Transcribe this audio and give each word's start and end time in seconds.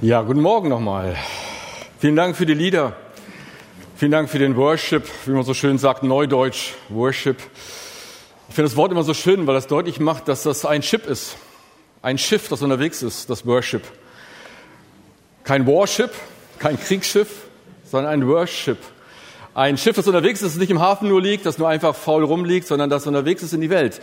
Ja, 0.00 0.22
guten 0.22 0.40
Morgen 0.40 0.68
nochmal. 0.68 1.16
Vielen 1.98 2.16
Dank 2.16 2.36
für 2.36 2.46
die 2.46 2.54
Lieder. 2.54 2.96
Vielen 3.96 4.12
Dank 4.12 4.28
für 4.28 4.38
den 4.38 4.56
Worship, 4.56 5.04
wie 5.26 5.30
man 5.30 5.44
so 5.44 5.54
schön 5.54 5.78
sagt, 5.78 6.02
Neudeutsch, 6.02 6.72
Worship. 6.88 7.38
Ich 8.48 8.54
finde 8.54 8.68
das 8.68 8.76
Wort 8.76 8.92
immer 8.92 9.02
so 9.02 9.14
schön, 9.14 9.46
weil 9.46 9.54
das 9.54 9.66
deutlich 9.66 10.00
macht, 10.00 10.28
dass 10.28 10.42
das 10.42 10.64
ein 10.64 10.82
Ship 10.82 11.06
ist. 11.06 11.36
Ein 12.02 12.18
Schiff, 12.18 12.48
das 12.48 12.62
unterwegs 12.62 13.02
ist, 13.02 13.30
das 13.30 13.46
Worship. 13.46 13.82
Kein 15.44 15.66
Warship, 15.66 16.10
kein 16.58 16.78
Kriegsschiff, 16.78 17.28
sondern 17.84 18.12
ein 18.12 18.28
Worship. 18.28 18.78
Ein 19.54 19.76
Schiff, 19.78 19.96
das 19.96 20.06
unterwegs 20.06 20.42
ist, 20.42 20.54
das 20.54 20.60
nicht 20.60 20.70
im 20.70 20.80
Hafen 20.80 21.08
nur 21.08 21.20
liegt, 21.20 21.46
das 21.46 21.58
nur 21.58 21.68
einfach 21.68 21.94
faul 21.94 22.24
rumliegt, 22.24 22.66
sondern 22.66 22.90
das 22.90 23.06
unterwegs 23.06 23.42
ist 23.42 23.52
in 23.52 23.60
die 23.60 23.70
Welt. 23.70 24.00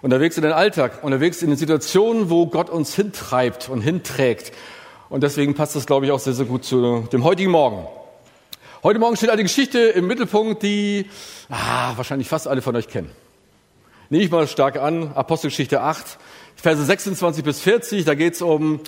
Unterwegs 0.00 0.36
in 0.36 0.42
den 0.42 0.52
Alltag, 0.52 1.04
unterwegs 1.04 1.42
in 1.42 1.48
den 1.48 1.56
Situationen, 1.56 2.30
wo 2.30 2.46
Gott 2.46 2.70
uns 2.70 2.94
hintreibt 2.94 3.68
und 3.68 3.80
hinträgt. 3.80 4.52
Und 5.12 5.22
deswegen 5.22 5.52
passt 5.52 5.76
das, 5.76 5.84
glaube 5.84 6.06
ich, 6.06 6.10
auch 6.10 6.18
sehr, 6.18 6.32
sehr 6.32 6.46
gut 6.46 6.64
zu 6.64 7.06
dem 7.12 7.22
heutigen 7.22 7.50
Morgen. 7.50 7.86
Heute 8.82 8.98
Morgen 8.98 9.14
steht 9.14 9.28
eine 9.28 9.42
Geschichte 9.42 9.78
im 9.78 10.06
Mittelpunkt, 10.06 10.62
die 10.62 11.04
ah, 11.50 11.92
wahrscheinlich 11.96 12.30
fast 12.30 12.48
alle 12.48 12.62
von 12.62 12.74
euch 12.76 12.88
kennen. 12.88 13.10
Nehme 14.08 14.24
ich 14.24 14.30
mal 14.30 14.48
stark 14.48 14.78
an, 14.78 15.12
Apostelgeschichte 15.12 15.82
8, 15.82 16.16
Verse 16.56 16.82
26 16.82 17.44
bis 17.44 17.60
40, 17.60 18.06
da 18.06 18.14
geht 18.14 18.36
es 18.36 18.40
um 18.40 18.80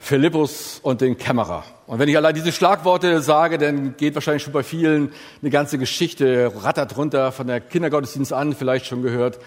Philippus 0.00 0.80
und 0.82 1.02
den 1.02 1.18
Kämmerer. 1.18 1.64
Und 1.86 1.98
wenn 1.98 2.08
ich 2.08 2.16
allein 2.16 2.34
diese 2.34 2.50
Schlagworte 2.50 3.20
sage, 3.20 3.58
dann 3.58 3.94
geht 3.98 4.14
wahrscheinlich 4.14 4.44
schon 4.44 4.54
bei 4.54 4.62
vielen 4.62 5.12
eine 5.42 5.50
ganze 5.50 5.76
Geschichte, 5.76 6.50
rattert 6.62 6.96
runter 6.96 7.30
von 7.30 7.46
der 7.46 7.60
Kindergottesdienst 7.60 8.32
an, 8.32 8.54
vielleicht 8.54 8.86
schon 8.86 9.02
gehört. 9.02 9.38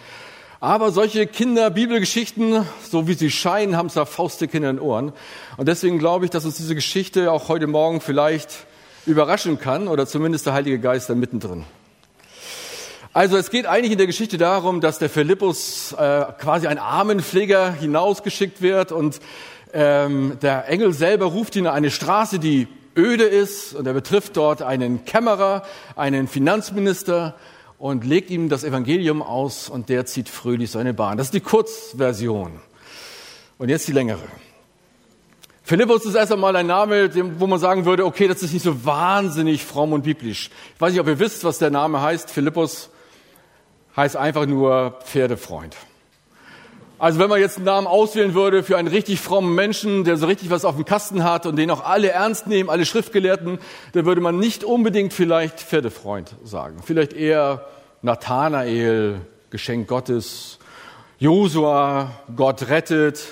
Aber 0.64 0.92
solche 0.92 1.26
Kinder-Bibelgeschichten, 1.26 2.68
so 2.88 3.08
wie 3.08 3.16
sie 3.16 3.32
scheinen, 3.32 3.76
haben 3.76 3.88
es 3.88 3.96
da 3.96 4.06
faustdick 4.06 4.54
in 4.54 4.62
den 4.62 4.80
Ohren. 4.80 5.12
Und 5.58 5.68
deswegen 5.68 5.98
glaube 5.98 6.26
ich, 6.26 6.30
dass 6.30 6.46
uns 6.46 6.58
diese 6.58 6.76
Geschichte 6.76 7.32
auch 7.32 7.50
heute 7.50 7.66
Morgen 7.66 8.00
vielleicht 8.00 8.68
überraschen 9.08 9.60
kann 9.60 9.88
oder 9.88 10.06
zumindest 10.06 10.46
der 10.46 10.54
Heilige 10.54 10.78
Geist 10.78 11.10
da 11.10 11.16
mittendrin. 11.16 11.64
Also 13.12 13.38
es 13.38 13.50
geht 13.50 13.66
eigentlich 13.66 13.94
in 13.94 13.98
der 13.98 14.06
Geschichte 14.06 14.38
darum, 14.38 14.82
dass 14.82 15.00
der 15.00 15.10
Philippus 15.10 15.94
äh, 15.94 16.26
quasi 16.40 16.68
ein 16.68 16.78
Armenpfleger 16.78 17.74
hinausgeschickt 17.74 18.62
wird 18.62 18.92
und 18.92 19.20
ähm, 19.74 20.38
der 20.44 20.68
Engel 20.70 20.94
selber 20.94 21.26
ruft 21.26 21.56
ihn 21.56 21.66
an 21.66 21.74
eine 21.74 21.90
Straße, 21.90 22.38
die 22.38 22.68
öde 22.96 23.24
ist 23.24 23.74
und 23.74 23.88
er 23.88 23.94
betrifft 23.94 24.38
dort 24.38 24.62
einen 24.62 25.06
Kämmerer, 25.06 25.64
einen 25.96 26.28
Finanzminister 26.28 27.34
und 27.82 28.06
legt 28.06 28.30
ihm 28.30 28.48
das 28.48 28.64
Evangelium 28.64 29.24
aus 29.24 29.68
und 29.68 29.90
der 29.90 30.06
zieht 30.06 30.30
fröhlich 30.30 30.70
seine 30.70 30.94
Bahn. 30.94 31.18
Das 31.18 31.28
ist 31.28 31.34
die 31.34 31.40
Kurzversion. 31.40 32.60
Und 33.58 33.70
jetzt 33.70 33.88
die 33.88 33.92
längere. 33.92 34.22
Philippus 35.64 36.06
ist 36.06 36.14
erst 36.14 36.32
einmal 36.32 36.56
ein 36.56 36.68
Name, 36.68 37.10
wo 37.40 37.48
man 37.48 37.60
sagen 37.60 37.86
würde, 37.86 38.06
okay, 38.06 38.28
das 38.28 38.44
ist 38.44 38.54
nicht 38.54 38.62
so 38.62 38.86
wahnsinnig 38.86 39.66
fromm 39.66 39.94
und 39.94 40.04
biblisch. 40.04 40.52
Ich 40.76 40.82
weiß 40.82 40.92
nicht, 40.92 41.02
ob 41.02 41.08
ihr 41.08 41.18
wisst, 41.18 41.44
was 41.44 41.58
der 41.58 41.72
Name 41.72 42.04
heißt. 42.04 42.30
Philippus 42.30 42.92
heißt 43.98 44.16
einfach 44.16 44.46
nur 44.46 45.00
Pferdefreund. 45.04 45.76
Also 47.02 47.18
wenn 47.18 47.30
man 47.30 47.40
jetzt 47.40 47.58
einen 47.58 47.66
Namen 47.66 47.88
auswählen 47.88 48.36
würde 48.36 48.62
für 48.62 48.78
einen 48.78 48.88
richtig 48.88 49.20
frommen 49.20 49.56
Menschen, 49.56 50.04
der 50.04 50.18
so 50.18 50.28
richtig 50.28 50.52
was 50.52 50.66
auf 50.66 50.76
dem 50.76 50.86
Kasten 50.86 51.24
hat 51.24 51.48
und 51.48 51.56
den 51.56 51.72
auch 51.72 51.84
alle 51.84 52.12
ernst 52.12 52.46
nehmen, 52.46 52.70
alle 52.70 52.86
Schriftgelehrten, 52.86 53.58
dann 53.94 54.06
würde 54.06 54.22
man 54.22 54.38
nicht 54.38 54.64
unbedingt 54.64 55.12
vielleicht 55.12 55.62
Pferdefreund 55.62 56.36
sagen. 56.44 56.78
Vielleicht 56.86 57.14
eher 57.14 57.66
Nathanael, 58.04 59.22
Geschenk 59.50 59.88
Gottes, 59.88 60.60
Josua, 61.18 62.12
Gott 62.36 62.70
rettet. 62.70 63.24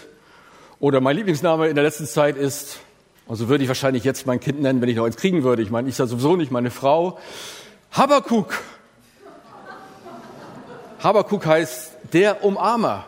Oder 0.80 1.00
mein 1.00 1.16
Lieblingsname 1.16 1.68
in 1.68 1.76
der 1.76 1.84
letzten 1.84 2.08
Zeit 2.08 2.38
ist, 2.38 2.80
und 3.28 3.36
so 3.36 3.50
würde 3.50 3.64
ich 3.64 3.68
wahrscheinlich 3.68 4.04
jetzt 4.04 4.26
mein 4.26 4.40
Kind 4.40 4.64
nennen, 4.64 4.82
wenn 4.82 4.90
ich 4.90 4.96
noch 4.96 5.06
eins 5.06 5.16
kriegen 5.16 5.44
würde. 5.44 5.62
Ich 5.62 5.70
meine, 5.70 5.88
ich 5.88 5.96
sage 5.96 6.10
sowieso 6.10 6.36
nicht 6.36 6.52
meine 6.52 6.72
Frau. 6.72 7.20
Habakuk. 7.92 8.52
Habakuk 11.04 11.46
heißt 11.46 11.92
der 12.14 12.44
Umarmer. 12.44 13.06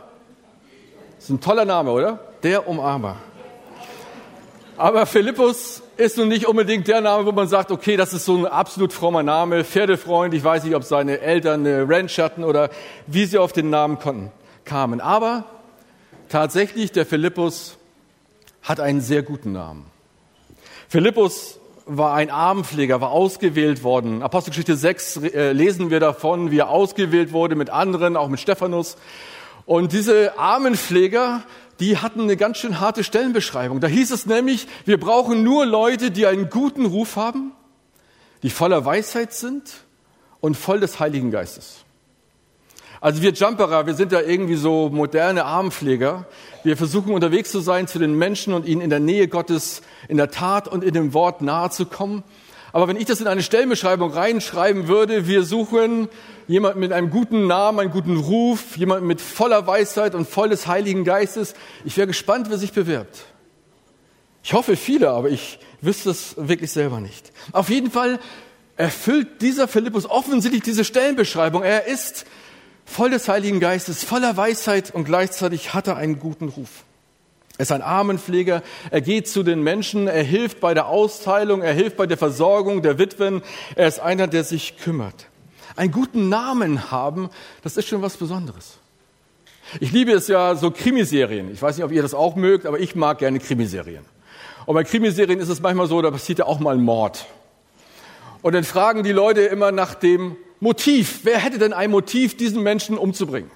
Das 1.21 1.29
ist 1.29 1.35
ein 1.35 1.39
toller 1.39 1.65
Name, 1.65 1.91
oder? 1.91 2.17
Der 2.41 2.67
Umarmer. 2.67 3.17
Aber 4.75 5.05
Philippus 5.05 5.83
ist 5.95 6.17
nun 6.17 6.29
nicht 6.29 6.47
unbedingt 6.47 6.87
der 6.87 6.99
Name, 6.99 7.27
wo 7.27 7.31
man 7.31 7.47
sagt, 7.47 7.69
okay, 7.69 7.95
das 7.95 8.11
ist 8.11 8.25
so 8.25 8.37
ein 8.37 8.47
absolut 8.47 8.91
frommer 8.91 9.21
Name, 9.21 9.63
Pferdefreund. 9.63 10.33
Ich 10.33 10.43
weiß 10.43 10.63
nicht, 10.63 10.73
ob 10.73 10.83
seine 10.83 11.19
Eltern 11.19 11.59
eine 11.59 11.87
Ranch 11.87 12.17
hatten 12.17 12.43
oder 12.43 12.71
wie 13.05 13.25
sie 13.25 13.37
auf 13.37 13.53
den 13.53 13.69
Namen 13.69 13.99
konnten, 13.99 14.31
kamen. 14.65 14.99
Aber 14.99 15.45
tatsächlich, 16.27 16.91
der 16.91 17.05
Philippus 17.05 17.77
hat 18.63 18.79
einen 18.79 19.01
sehr 19.01 19.21
guten 19.21 19.51
Namen. 19.51 19.85
Philippus 20.89 21.59
war 21.85 22.15
ein 22.15 22.31
Armenpfleger, 22.31 22.99
war 22.99 23.11
ausgewählt 23.11 23.83
worden. 23.83 24.23
Apostelgeschichte 24.23 24.75
6 24.75 25.17
äh, 25.17 25.51
lesen 25.51 25.91
wir 25.91 25.99
davon, 25.99 26.49
wie 26.49 26.57
er 26.57 26.69
ausgewählt 26.69 27.31
wurde 27.31 27.55
mit 27.55 27.69
anderen, 27.69 28.17
auch 28.17 28.27
mit 28.27 28.39
Stephanus. 28.39 28.97
Und 29.71 29.93
diese 29.93 30.37
Armenpfleger, 30.37 31.43
die 31.79 31.97
hatten 31.97 32.19
eine 32.19 32.35
ganz 32.35 32.57
schön 32.57 32.81
harte 32.81 33.05
Stellenbeschreibung. 33.05 33.79
Da 33.79 33.87
hieß 33.87 34.11
es 34.11 34.25
nämlich, 34.25 34.67
wir 34.83 34.99
brauchen 34.99 35.43
nur 35.43 35.65
Leute, 35.65 36.11
die 36.11 36.25
einen 36.25 36.49
guten 36.49 36.85
Ruf 36.85 37.15
haben, 37.15 37.53
die 38.43 38.49
voller 38.49 38.83
Weisheit 38.83 39.31
sind 39.31 39.71
und 40.41 40.57
voll 40.57 40.81
des 40.81 40.99
Heiligen 40.99 41.31
Geistes. 41.31 41.85
Also 42.99 43.21
wir 43.21 43.31
Jumperer, 43.31 43.85
wir 43.85 43.93
sind 43.93 44.11
ja 44.11 44.19
irgendwie 44.19 44.57
so 44.57 44.89
moderne 44.89 45.45
Armenpfleger. 45.45 46.25
Wir 46.65 46.75
versuchen 46.75 47.13
unterwegs 47.13 47.49
zu 47.49 47.61
sein 47.61 47.87
zu 47.87 47.97
den 47.97 48.17
Menschen 48.17 48.53
und 48.53 48.65
ihnen 48.65 48.81
in 48.81 48.89
der 48.89 48.99
Nähe 48.99 49.29
Gottes, 49.29 49.83
in 50.09 50.17
der 50.17 50.31
Tat 50.31 50.67
und 50.67 50.83
in 50.83 50.93
dem 50.93 51.13
Wort 51.13 51.41
nahe 51.41 51.69
zu 51.69 51.85
kommen. 51.85 52.23
Aber 52.73 52.87
wenn 52.87 52.97
ich 52.97 53.05
das 53.05 53.21
in 53.21 53.27
eine 53.27 53.43
Stellenbeschreibung 53.43 54.11
reinschreiben 54.11 54.87
würde, 54.87 55.27
wir 55.27 55.43
suchen 55.43 56.07
jemanden 56.47 56.79
mit 56.79 56.91
einem 56.91 57.09
guten 57.09 57.47
Namen, 57.47 57.79
einen 57.79 57.91
guten 57.91 58.17
Ruf, 58.17 58.77
jemanden 58.77 59.07
mit 59.07 59.21
voller 59.21 59.67
Weisheit 59.67 60.15
und 60.15 60.27
voll 60.27 60.49
des 60.49 60.67
Heiligen 60.67 61.03
Geistes. 61.03 61.53
Ich 61.85 61.97
wäre 61.97 62.07
gespannt, 62.07 62.49
wer 62.49 62.57
sich 62.57 62.71
bewirbt. 62.71 63.25
Ich 64.43 64.53
hoffe 64.53 64.75
viele, 64.75 65.11
aber 65.11 65.29
ich 65.29 65.59
wüsste 65.81 66.09
es 66.09 66.35
wirklich 66.37 66.71
selber 66.71 66.99
nicht. 66.99 67.31
Auf 67.51 67.69
jeden 67.69 67.91
Fall 67.91 68.19
erfüllt 68.77 69.41
dieser 69.41 69.67
Philippus 69.67 70.09
offensichtlich 70.09 70.63
diese 70.63 70.83
Stellenbeschreibung. 70.83 71.63
Er 71.63 71.85
ist 71.85 72.25
voll 72.85 73.11
des 73.11 73.27
Heiligen 73.27 73.59
Geistes, 73.59 74.03
voller 74.03 74.35
Weisheit 74.37 74.93
und 74.93 75.03
gleichzeitig 75.03 75.73
hat 75.73 75.87
er 75.87 75.97
einen 75.97 76.19
guten 76.19 76.49
Ruf. 76.49 76.69
Er 77.61 77.63
ist 77.63 77.71
ein 77.71 77.83
Armenpfleger, 77.83 78.63
er 78.89 79.01
geht 79.01 79.27
zu 79.27 79.43
den 79.43 79.61
Menschen, 79.61 80.07
er 80.07 80.23
hilft 80.23 80.61
bei 80.61 80.73
der 80.73 80.87
Austeilung, 80.87 81.61
er 81.61 81.73
hilft 81.73 81.95
bei 81.95 82.07
der 82.07 82.17
Versorgung 82.17 82.81
der 82.81 82.97
Witwen, 82.97 83.43
er 83.75 83.87
ist 83.87 83.99
einer, 83.99 84.25
der 84.25 84.43
sich 84.43 84.77
kümmert. 84.77 85.27
Einen 85.75 85.91
guten 85.91 86.27
Namen 86.27 86.89
haben, 86.89 87.29
das 87.61 87.77
ist 87.77 87.87
schon 87.87 88.01
was 88.01 88.17
Besonderes. 88.17 88.79
Ich 89.79 89.91
liebe 89.91 90.11
es 90.11 90.27
ja 90.27 90.55
so 90.55 90.71
Krimiserien. 90.71 91.53
Ich 91.53 91.61
weiß 91.61 91.77
nicht, 91.77 91.85
ob 91.85 91.91
ihr 91.91 92.01
das 92.01 92.15
auch 92.15 92.35
mögt, 92.35 92.65
aber 92.65 92.79
ich 92.79 92.95
mag 92.95 93.19
gerne 93.19 93.37
Krimiserien. 93.37 94.05
Und 94.65 94.73
bei 94.73 94.83
Krimiserien 94.83 95.39
ist 95.39 95.49
es 95.49 95.61
manchmal 95.61 95.85
so, 95.85 96.01
da 96.01 96.09
passiert 96.09 96.39
ja 96.39 96.45
auch 96.45 96.59
mal 96.59 96.73
ein 96.73 96.81
Mord. 96.81 97.27
Und 98.41 98.53
dann 98.53 98.63
fragen 98.63 99.03
die 99.03 99.11
Leute 99.11 99.41
immer 99.41 99.71
nach 99.71 99.93
dem 99.93 100.35
Motiv. 100.59 101.19
Wer 101.25 101.37
hätte 101.37 101.59
denn 101.59 101.73
ein 101.73 101.91
Motiv, 101.91 102.35
diesen 102.35 102.63
Menschen 102.63 102.97
umzubringen? 102.97 103.51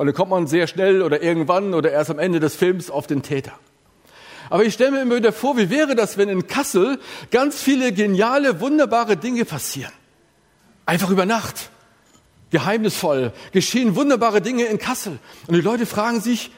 Und 0.00 0.06
dann 0.06 0.14
kommt 0.14 0.30
man 0.30 0.46
sehr 0.46 0.66
schnell 0.66 1.02
oder 1.02 1.22
irgendwann 1.22 1.74
oder 1.74 1.92
erst 1.92 2.08
am 2.08 2.18
Ende 2.18 2.40
des 2.40 2.56
Films 2.56 2.90
auf 2.90 3.06
den 3.06 3.20
Täter. 3.20 3.52
Aber 4.48 4.64
ich 4.64 4.72
stelle 4.72 4.92
mir 4.92 5.02
immer 5.02 5.16
wieder 5.16 5.30
vor, 5.30 5.58
wie 5.58 5.68
wäre 5.68 5.94
das, 5.94 6.16
wenn 6.16 6.30
in 6.30 6.46
Kassel 6.46 6.98
ganz 7.30 7.60
viele 7.60 7.92
geniale, 7.92 8.62
wunderbare 8.62 9.18
Dinge 9.18 9.44
passieren? 9.44 9.92
Einfach 10.86 11.10
über 11.10 11.26
Nacht. 11.26 11.68
Geheimnisvoll. 12.48 13.34
Geschehen 13.52 13.94
wunderbare 13.94 14.40
Dinge 14.40 14.64
in 14.64 14.78
Kassel. 14.78 15.18
Und 15.46 15.54
die 15.54 15.60
Leute 15.60 15.84
fragen 15.84 16.22
sich, 16.22 16.50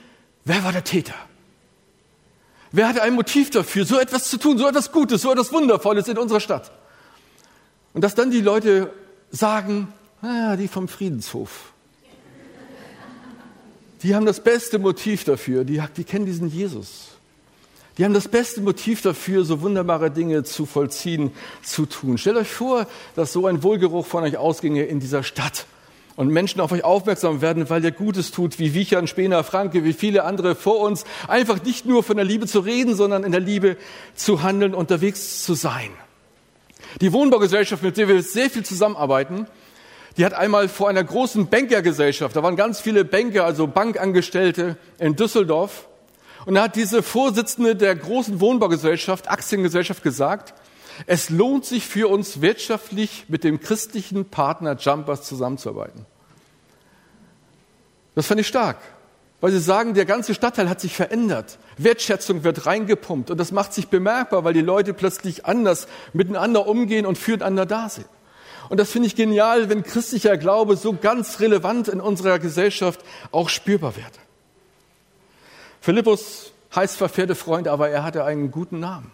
wer 0.44 0.62
war 0.62 0.70
der 0.70 0.84
Täter? 0.84 1.16
Wer 2.70 2.86
hatte 2.86 3.02
ein 3.02 3.14
Motiv 3.14 3.50
dafür, 3.50 3.84
so 3.84 3.98
etwas 3.98 4.30
zu 4.30 4.36
tun, 4.36 4.56
so 4.56 4.68
etwas 4.68 4.92
Gutes, 4.92 5.22
so 5.22 5.32
etwas 5.32 5.52
Wundervolles 5.52 6.06
in 6.06 6.16
unserer 6.16 6.38
Stadt? 6.38 6.70
Und 7.92 8.04
dass 8.04 8.14
dann 8.14 8.30
die 8.30 8.40
Leute 8.40 8.92
sagen, 9.32 9.92
naja, 10.20 10.54
die 10.54 10.68
vom 10.68 10.86
Friedenshof. 10.86 11.71
Die 14.02 14.14
haben 14.14 14.26
das 14.26 14.40
beste 14.40 14.78
Motiv 14.78 15.24
dafür. 15.24 15.64
Die, 15.64 15.82
die 15.96 16.04
kennen 16.04 16.26
diesen 16.26 16.48
Jesus. 16.48 17.08
Die 17.98 18.04
haben 18.04 18.14
das 18.14 18.28
beste 18.28 18.60
Motiv 18.62 19.02
dafür, 19.02 19.44
so 19.44 19.60
wunderbare 19.60 20.10
Dinge 20.10 20.44
zu 20.44 20.64
vollziehen, 20.64 21.30
zu 21.62 21.86
tun. 21.86 22.16
Stellt 22.16 22.36
euch 22.36 22.48
vor, 22.48 22.86
dass 23.14 23.32
so 23.32 23.46
ein 23.46 23.62
Wohlgeruch 23.62 24.06
von 24.06 24.24
euch 24.24 24.38
ausginge 24.38 24.84
in 24.84 24.98
dieser 24.98 25.22
Stadt 25.22 25.66
und 26.16 26.28
Menschen 26.28 26.60
auf 26.60 26.72
euch 26.72 26.84
aufmerksam 26.84 27.42
werden, 27.42 27.68
weil 27.68 27.84
ihr 27.84 27.90
Gutes 27.90 28.30
tut, 28.30 28.58
wie 28.58 28.74
Wichern, 28.74 29.06
Spener, 29.06 29.44
Franke, 29.44 29.84
wie 29.84 29.92
viele 29.92 30.24
andere 30.24 30.54
vor 30.54 30.80
uns. 30.80 31.04
Einfach 31.28 31.62
nicht 31.62 31.84
nur 31.84 32.02
von 32.02 32.16
der 32.16 32.24
Liebe 32.24 32.46
zu 32.46 32.60
reden, 32.60 32.96
sondern 32.96 33.24
in 33.24 33.32
der 33.32 33.40
Liebe 33.40 33.76
zu 34.14 34.42
handeln, 34.42 34.74
unterwegs 34.74 35.44
zu 35.44 35.54
sein. 35.54 35.90
Die 37.00 37.12
Wohnbaugesellschaft, 37.12 37.82
mit 37.82 37.96
der 37.96 38.08
wir 38.08 38.22
sehr 38.22 38.50
viel 38.50 38.64
zusammenarbeiten, 38.64 39.46
die 40.16 40.24
hat 40.24 40.34
einmal 40.34 40.68
vor 40.68 40.88
einer 40.88 41.04
großen 41.04 41.48
Bankergesellschaft, 41.48 42.36
da 42.36 42.42
waren 42.42 42.56
ganz 42.56 42.80
viele 42.80 43.04
Banker, 43.04 43.44
also 43.44 43.66
Bankangestellte 43.66 44.76
in 44.98 45.16
Düsseldorf, 45.16 45.88
Und 46.44 46.54
da 46.54 46.62
hat 46.62 46.76
diese 46.76 47.02
Vorsitzende 47.02 47.76
der 47.76 47.94
großen 47.94 48.40
Wohnbaugesellschaft, 48.40 49.30
Aktiengesellschaft 49.30 50.02
gesagt, 50.02 50.54
es 51.06 51.30
lohnt 51.30 51.64
sich 51.64 51.86
für 51.86 52.08
uns 52.08 52.40
wirtschaftlich 52.40 53.26
mit 53.28 53.44
dem 53.44 53.60
christlichen 53.60 54.26
Partner 54.26 54.76
Jumpers 54.76 55.22
zusammenzuarbeiten. 55.22 56.04
Das 58.14 58.26
fand 58.26 58.40
ich 58.40 58.46
stark, 58.46 58.78
weil 59.40 59.52
sie 59.52 59.60
sagen, 59.60 59.94
der 59.94 60.04
ganze 60.04 60.34
Stadtteil 60.34 60.68
hat 60.68 60.80
sich 60.80 60.94
verändert. 60.94 61.58
Wertschätzung 61.78 62.44
wird 62.44 62.66
reingepumpt 62.66 63.30
und 63.30 63.38
das 63.38 63.52
macht 63.52 63.72
sich 63.72 63.88
bemerkbar, 63.88 64.44
weil 64.44 64.52
die 64.52 64.60
Leute 64.60 64.92
plötzlich 64.92 65.46
anders 65.46 65.86
miteinander 66.12 66.66
umgehen 66.66 67.06
und 67.06 67.16
füreinander 67.16 67.64
da 67.64 67.88
sind. 67.88 68.06
Und 68.72 68.78
das 68.78 68.90
finde 68.90 69.06
ich 69.06 69.16
genial, 69.16 69.68
wenn 69.68 69.82
christlicher 69.82 70.38
Glaube 70.38 70.76
so 70.76 70.94
ganz 70.94 71.40
relevant 71.40 71.88
in 71.88 72.00
unserer 72.00 72.38
Gesellschaft 72.38 73.00
auch 73.30 73.50
spürbar 73.50 73.96
wird. 73.96 74.12
Philippus 75.82 76.52
heißt 76.74 76.96
zwar 76.96 77.10
Pferdefreund, 77.10 77.68
aber 77.68 77.90
er 77.90 78.02
hatte 78.02 78.24
einen 78.24 78.50
guten 78.50 78.80
Namen 78.80 79.10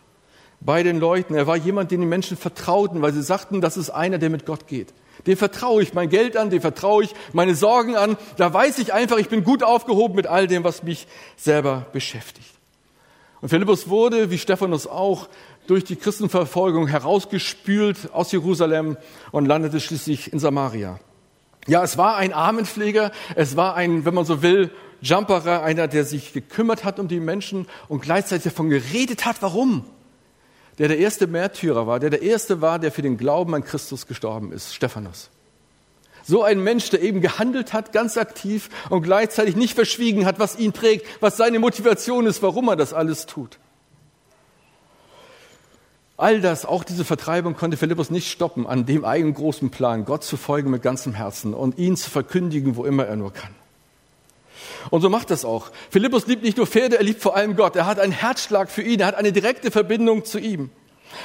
bei 0.61 0.85
den 0.85 1.01
Leuten. 1.01 1.35
Er 1.35 1.49
war 1.49 1.57
jemand, 1.57 1.91
den 1.91 2.01
die 2.01 2.07
Menschen 2.07 2.37
vertrauten, 2.37 3.03
weil 3.03 3.13
sie 3.13 3.21
sagten, 3.21 3.61
das 3.61 3.77
ist 3.77 3.91
einer, 3.91 4.19
der 4.19 4.31
mit 4.31 4.47
Gott 4.47 4.69
geht. 4.69 4.95
Dem 5.27 5.37
vertraue 5.37 5.83
ich 5.83 5.93
mein 5.93 6.09
Geld 6.09 6.37
an, 6.37 6.51
dem 6.51 6.61
vertraue 6.61 7.03
ich 7.03 7.13
meine 7.33 7.57
Sorgen 7.57 7.97
an. 7.97 8.17
Da 8.37 8.55
weiß 8.55 8.79
ich 8.79 8.93
einfach, 8.93 9.19
ich 9.19 9.29
bin 9.29 9.43
gut 9.43 9.65
aufgehoben 9.65 10.15
mit 10.15 10.29
all 10.29 10.47
dem, 10.47 10.63
was 10.63 10.85
mich 10.85 11.09
selber 11.37 11.85
beschäftigt. 11.93 12.55
Und 13.41 13.49
Philippus 13.49 13.89
wurde, 13.89 14.31
wie 14.31 14.39
Stephanus 14.39 14.87
auch, 14.87 15.29
durch 15.69 15.85
die 15.85 15.97
Christenverfolgung 15.97 16.89
herausgespült 16.89 18.13
aus 18.13 18.33
Jerusalem 18.33 18.97
und 19.31 19.47
landete 19.47 19.81
schließlich 19.81 20.33
in 20.33 20.39
Samaria. 20.39 20.99
Ja, 21.67 21.85
es 21.85 21.99
war 21.99 22.17
ein 22.17 22.33
Armenpfleger, 22.33 23.13
es 23.37 23.55
war 23.55 23.75
ein, 23.77 24.07
wenn 24.07 24.15
man 24.15 24.25
so 24.25 24.43
will, 24.43 24.71
Jumperer, 25.03 25.63
einer, 25.63 25.87
der 25.87 26.05
sich 26.05 26.33
gekümmert 26.33 26.85
hat 26.85 26.99
um 26.99 27.07
die 27.07 27.21
Menschen 27.21 27.67
und 27.87 28.01
gleichzeitig 28.01 28.45
davon 28.45 28.71
geredet 28.71 29.27
hat, 29.27 29.37
warum 29.43 29.85
der 30.79 30.89
der 30.89 30.99
erste 30.99 31.27
Märtyrer 31.27 31.87
war, 31.87 32.01
der 32.01 32.11
der 32.11 32.23
erste 32.23 32.61
war, 32.61 32.79
der 32.79 32.91
für 32.91 33.03
den 33.03 33.19
Glauben 33.19 33.55
an 33.55 33.63
Christus 33.63 34.07
gestorben 34.07 34.53
ist, 34.53 34.75
Stephanus. 34.75 35.29
So 36.25 36.43
ein 36.43 36.63
Mensch, 36.63 36.89
der 36.91 37.03
eben 37.03 37.21
gehandelt 37.21 37.73
hat, 37.73 37.93
ganz 37.93 38.17
aktiv 38.17 38.71
und 38.89 39.03
gleichzeitig 39.03 39.55
nicht 39.57 39.75
verschwiegen 39.75 40.25
hat, 40.25 40.39
was 40.39 40.59
ihn 40.59 40.73
prägt, 40.73 41.07
was 41.21 41.37
seine 41.37 41.59
Motivation 41.59 42.27
ist, 42.27 42.43
warum 42.43 42.69
er 42.69 42.77
das 42.77 42.95
alles 42.95 43.27
tut. 43.27 43.59
All 46.19 46.41
das, 46.41 46.67
auch 46.67 46.83
diese 46.83 47.05
Vertreibung, 47.05 47.55
konnte 47.55 47.77
Philippus 47.77 48.11
nicht 48.11 48.29
stoppen, 48.29 48.67
an 48.67 48.85
dem 48.87 49.05
eigenen 49.05 49.35
großen 49.35 49.71
Plan, 49.71 50.05
Gott 50.05 50.25
zu 50.25 50.37
folgen 50.37 50.69
mit 50.69 50.83
ganzem 50.83 51.15
Herzen 51.15 51.55
und 51.55 51.79
ihn 51.79 51.97
zu 51.97 52.11
verkündigen, 52.11 52.75
wo 52.75 52.85
immer 52.85 53.07
er 53.07 53.15
nur 53.15 53.33
kann. 53.33 53.55
Und 54.91 55.01
so 55.01 55.11
macht 55.11 55.31
das 55.31 55.45
auch. 55.45 55.71
Philippus 55.91 56.27
liebt 56.27 56.43
nicht 56.43 56.57
nur 56.57 56.67
Pferde, 56.67 56.99
er 56.99 57.05
liebt 57.05 57.23
vor 57.23 57.37
allem 57.37 57.55
Gott. 57.55 57.77
Er 57.77 57.87
hat 57.87 58.01
einen 58.01 58.11
Herzschlag 58.11 58.69
für 58.69 58.83
ihn, 58.83 58.99
er 58.99 59.07
hat 59.07 59.15
eine 59.15 59.31
direkte 59.31 59.71
Verbindung 59.71 60.25
zu 60.25 60.41
ihm. 60.41 60.71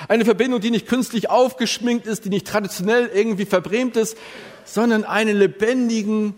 Eine 0.07 0.25
Verbindung, 0.25 0.61
die 0.61 0.69
nicht 0.69 0.87
künstlich 0.87 1.27
aufgeschminkt 1.27 2.05
ist, 2.05 2.25
die 2.25 2.29
nicht 2.29 2.45
traditionell 2.45 3.09
irgendwie 3.11 3.45
verbrämt 3.45 3.97
ist, 3.97 4.15
sondern 4.63 5.05
einen 5.05 5.35
lebendigen, 5.35 6.35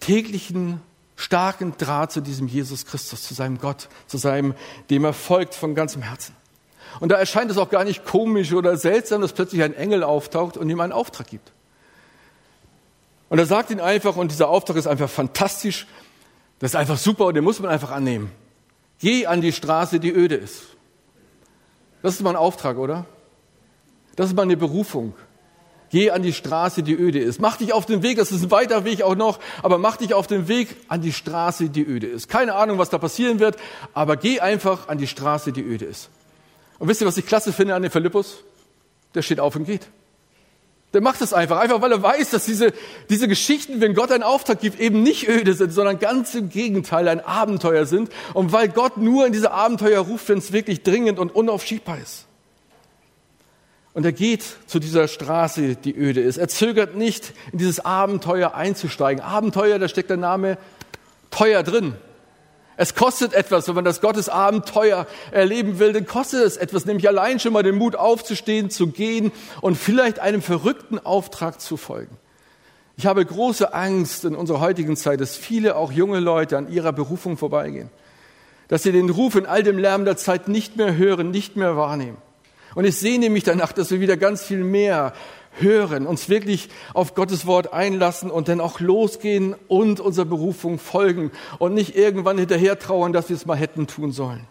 täglichen, 0.00 0.82
starken 1.16 1.72
Draht 1.78 2.12
zu 2.12 2.20
diesem 2.20 2.46
Jesus 2.46 2.84
Christus, 2.84 3.22
zu 3.22 3.32
seinem 3.32 3.56
Gott, 3.58 3.88
zu 4.06 4.18
seinem, 4.18 4.54
dem 4.90 5.04
er 5.04 5.14
folgt 5.14 5.54
von 5.54 5.74
ganzem 5.74 6.02
Herzen. 6.02 6.37
Und 7.00 7.10
da 7.10 7.16
erscheint 7.16 7.50
es 7.50 7.58
auch 7.58 7.70
gar 7.70 7.84
nicht 7.84 8.04
komisch 8.04 8.52
oder 8.52 8.76
seltsam, 8.76 9.20
dass 9.20 9.32
plötzlich 9.32 9.62
ein 9.62 9.74
Engel 9.74 10.02
auftaucht 10.02 10.56
und 10.56 10.68
ihm 10.68 10.80
einen 10.80 10.92
Auftrag 10.92 11.28
gibt. 11.28 11.52
Und 13.28 13.38
er 13.38 13.46
sagt 13.46 13.70
ihn 13.70 13.80
einfach, 13.80 14.16
und 14.16 14.30
dieser 14.30 14.48
Auftrag 14.48 14.76
ist 14.76 14.86
einfach 14.86 15.10
fantastisch, 15.10 15.86
das 16.58 16.72
ist 16.72 16.76
einfach 16.76 16.98
super 16.98 17.26
und 17.26 17.34
den 17.34 17.44
muss 17.44 17.60
man 17.60 17.70
einfach 17.70 17.90
annehmen. 17.90 18.32
Geh 18.98 19.26
an 19.26 19.40
die 19.40 19.52
Straße, 19.52 20.00
die 20.00 20.10
öde 20.10 20.34
ist. 20.34 20.62
Das 22.02 22.14
ist 22.14 22.22
mein 22.22 22.36
Auftrag, 22.36 22.78
oder? 22.78 23.06
Das 24.16 24.28
ist 24.28 24.36
meine 24.36 24.56
Berufung. 24.56 25.14
Geh 25.90 26.10
an 26.10 26.22
die 26.22 26.32
Straße, 26.32 26.82
die 26.82 26.94
öde 26.94 27.18
ist. 27.18 27.40
Mach 27.40 27.56
dich 27.56 27.72
auf 27.72 27.86
den 27.86 28.02
Weg, 28.02 28.18
das 28.18 28.32
ist 28.32 28.42
ein 28.42 28.50
weiter 28.50 28.84
Weg 28.84 29.02
auch 29.02 29.14
noch, 29.14 29.38
aber 29.62 29.78
mach 29.78 29.96
dich 29.96 30.14
auf 30.14 30.26
den 30.26 30.48
Weg 30.48 30.76
an 30.88 31.00
die 31.00 31.12
Straße, 31.12 31.70
die 31.70 31.82
öde 31.82 32.06
ist. 32.06 32.28
Keine 32.28 32.54
Ahnung, 32.54 32.78
was 32.78 32.90
da 32.90 32.98
passieren 32.98 33.38
wird, 33.38 33.56
aber 33.94 34.16
geh 34.16 34.40
einfach 34.40 34.88
an 34.88 34.98
die 34.98 35.06
Straße, 35.06 35.52
die 35.52 35.62
öde 35.62 35.86
ist. 35.86 36.10
Und 36.78 36.88
wisst 36.88 37.00
ihr, 37.00 37.06
was 37.06 37.16
ich 37.16 37.26
klasse 37.26 37.52
finde 37.52 37.74
an 37.74 37.82
dem 37.82 37.90
Philippus? 37.90 38.44
Der 39.14 39.22
steht 39.22 39.40
auf 39.40 39.56
und 39.56 39.64
geht. 39.64 39.88
Der 40.94 41.02
macht 41.02 41.20
es 41.20 41.34
einfach, 41.34 41.58
einfach 41.58 41.82
weil 41.82 41.92
er 41.92 42.02
weiß, 42.02 42.30
dass 42.30 42.46
diese, 42.46 42.72
diese 43.10 43.28
Geschichten, 43.28 43.80
wenn 43.82 43.94
Gott 43.94 44.10
einen 44.10 44.22
Auftrag 44.22 44.60
gibt, 44.60 44.80
eben 44.80 45.02
nicht 45.02 45.28
öde 45.28 45.52
sind, 45.52 45.70
sondern 45.70 45.98
ganz 45.98 46.34
im 46.34 46.48
Gegenteil 46.48 47.08
ein 47.08 47.20
Abenteuer 47.20 47.84
sind. 47.84 48.10
Und 48.32 48.52
weil 48.52 48.68
Gott 48.68 48.96
nur 48.96 49.26
in 49.26 49.32
diese 49.32 49.50
Abenteuer 49.50 50.00
ruft, 50.00 50.28
wenn 50.30 50.38
es 50.38 50.52
wirklich 50.52 50.82
dringend 50.82 51.18
und 51.18 51.34
unaufschiebbar 51.34 51.98
ist. 51.98 52.24
Und 53.92 54.04
er 54.04 54.12
geht 54.12 54.44
zu 54.66 54.78
dieser 54.78 55.08
Straße, 55.08 55.76
die 55.76 55.94
öde 55.94 56.20
ist. 56.20 56.38
Er 56.38 56.48
zögert 56.48 56.94
nicht, 56.94 57.34
in 57.52 57.58
dieses 57.58 57.80
Abenteuer 57.80 58.54
einzusteigen. 58.54 59.22
Abenteuer, 59.22 59.78
da 59.78 59.88
steckt 59.88 60.08
der 60.08 60.16
Name 60.16 60.56
teuer 61.30 61.62
drin. 61.62 61.96
Es 62.80 62.94
kostet 62.94 63.34
etwas, 63.34 63.66
wenn 63.66 63.74
man 63.74 63.84
das 63.84 64.00
Gottes 64.00 64.28
Abenteuer 64.28 65.08
erleben 65.32 65.80
will, 65.80 65.92
dann 65.92 66.06
kostet 66.06 66.44
es 66.44 66.56
etwas, 66.56 66.86
nämlich 66.86 67.08
allein 67.08 67.40
schon 67.40 67.52
mal 67.52 67.64
den 67.64 67.74
Mut 67.74 67.96
aufzustehen, 67.96 68.70
zu 68.70 68.86
gehen 68.86 69.32
und 69.60 69.74
vielleicht 69.74 70.20
einem 70.20 70.40
verrückten 70.40 71.00
Auftrag 71.00 71.60
zu 71.60 71.76
folgen. 71.76 72.16
Ich 72.96 73.04
habe 73.04 73.26
große 73.26 73.74
Angst 73.74 74.24
in 74.24 74.36
unserer 74.36 74.60
heutigen 74.60 74.96
Zeit, 74.96 75.20
dass 75.20 75.36
viele, 75.36 75.74
auch 75.74 75.90
junge 75.90 76.20
Leute, 76.20 76.56
an 76.56 76.70
ihrer 76.70 76.92
Berufung 76.92 77.36
vorbeigehen. 77.36 77.90
Dass 78.68 78.84
sie 78.84 78.92
den 78.92 79.10
Ruf 79.10 79.34
in 79.34 79.46
all 79.46 79.64
dem 79.64 79.78
Lärm 79.78 80.04
der 80.04 80.16
Zeit 80.16 80.46
nicht 80.46 80.76
mehr 80.76 80.96
hören, 80.96 81.32
nicht 81.32 81.56
mehr 81.56 81.76
wahrnehmen. 81.76 82.18
Und 82.76 82.84
ich 82.84 82.96
sehne 82.96 83.28
mich 83.28 83.42
danach, 83.42 83.72
dass 83.72 83.90
wir 83.90 83.98
wieder 83.98 84.16
ganz 84.16 84.44
viel 84.44 84.62
mehr 84.62 85.14
hören, 85.60 86.06
uns 86.06 86.28
wirklich 86.28 86.68
auf 86.94 87.14
Gottes 87.14 87.46
Wort 87.46 87.72
einlassen 87.72 88.30
und 88.30 88.48
dann 88.48 88.60
auch 88.60 88.80
losgehen 88.80 89.54
und 89.68 90.00
unserer 90.00 90.26
Berufung 90.26 90.78
folgen 90.78 91.30
und 91.58 91.74
nicht 91.74 91.96
irgendwann 91.96 92.38
hinterher 92.38 92.78
trauern, 92.78 93.12
dass 93.12 93.28
wir 93.28 93.36
es 93.36 93.46
mal 93.46 93.56
hätten 93.56 93.86
tun 93.86 94.12
sollen. 94.12 94.46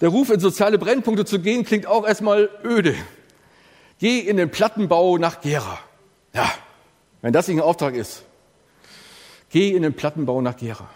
Der 0.00 0.10
Ruf 0.10 0.30
in 0.30 0.40
soziale 0.40 0.78
Brennpunkte 0.78 1.24
zu 1.24 1.40
gehen 1.40 1.64
klingt 1.64 1.86
auch 1.86 2.06
erstmal 2.06 2.50
öde. 2.64 2.94
Geh 3.98 4.20
in 4.20 4.36
den 4.36 4.50
Plattenbau 4.50 5.16
nach 5.16 5.40
Gera. 5.40 5.78
Ja, 6.34 6.50
wenn 7.22 7.32
das 7.32 7.48
nicht 7.48 7.56
ein 7.56 7.62
Auftrag 7.62 7.94
ist. 7.94 8.24
Geh 9.50 9.70
in 9.70 9.82
den 9.82 9.94
Plattenbau 9.94 10.42
nach 10.42 10.56
Gera. 10.56 10.88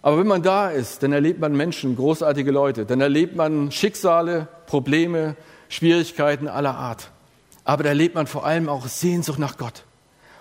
Aber 0.00 0.18
wenn 0.18 0.26
man 0.26 0.42
da 0.42 0.68
ist, 0.68 1.02
dann 1.02 1.12
erlebt 1.12 1.40
man 1.40 1.56
Menschen, 1.56 1.96
großartige 1.96 2.50
Leute, 2.50 2.84
dann 2.84 3.00
erlebt 3.00 3.36
man 3.36 3.70
Schicksale, 3.70 4.48
Probleme, 4.66 5.36
Schwierigkeiten 5.68 6.48
aller 6.48 6.74
Art. 6.74 7.10
Aber 7.64 7.82
da 7.82 7.90
erlebt 7.90 8.14
man 8.14 8.26
vor 8.26 8.44
allem 8.44 8.68
auch 8.68 8.86
Sehnsucht 8.86 9.38
nach 9.38 9.56
Gott. 9.56 9.84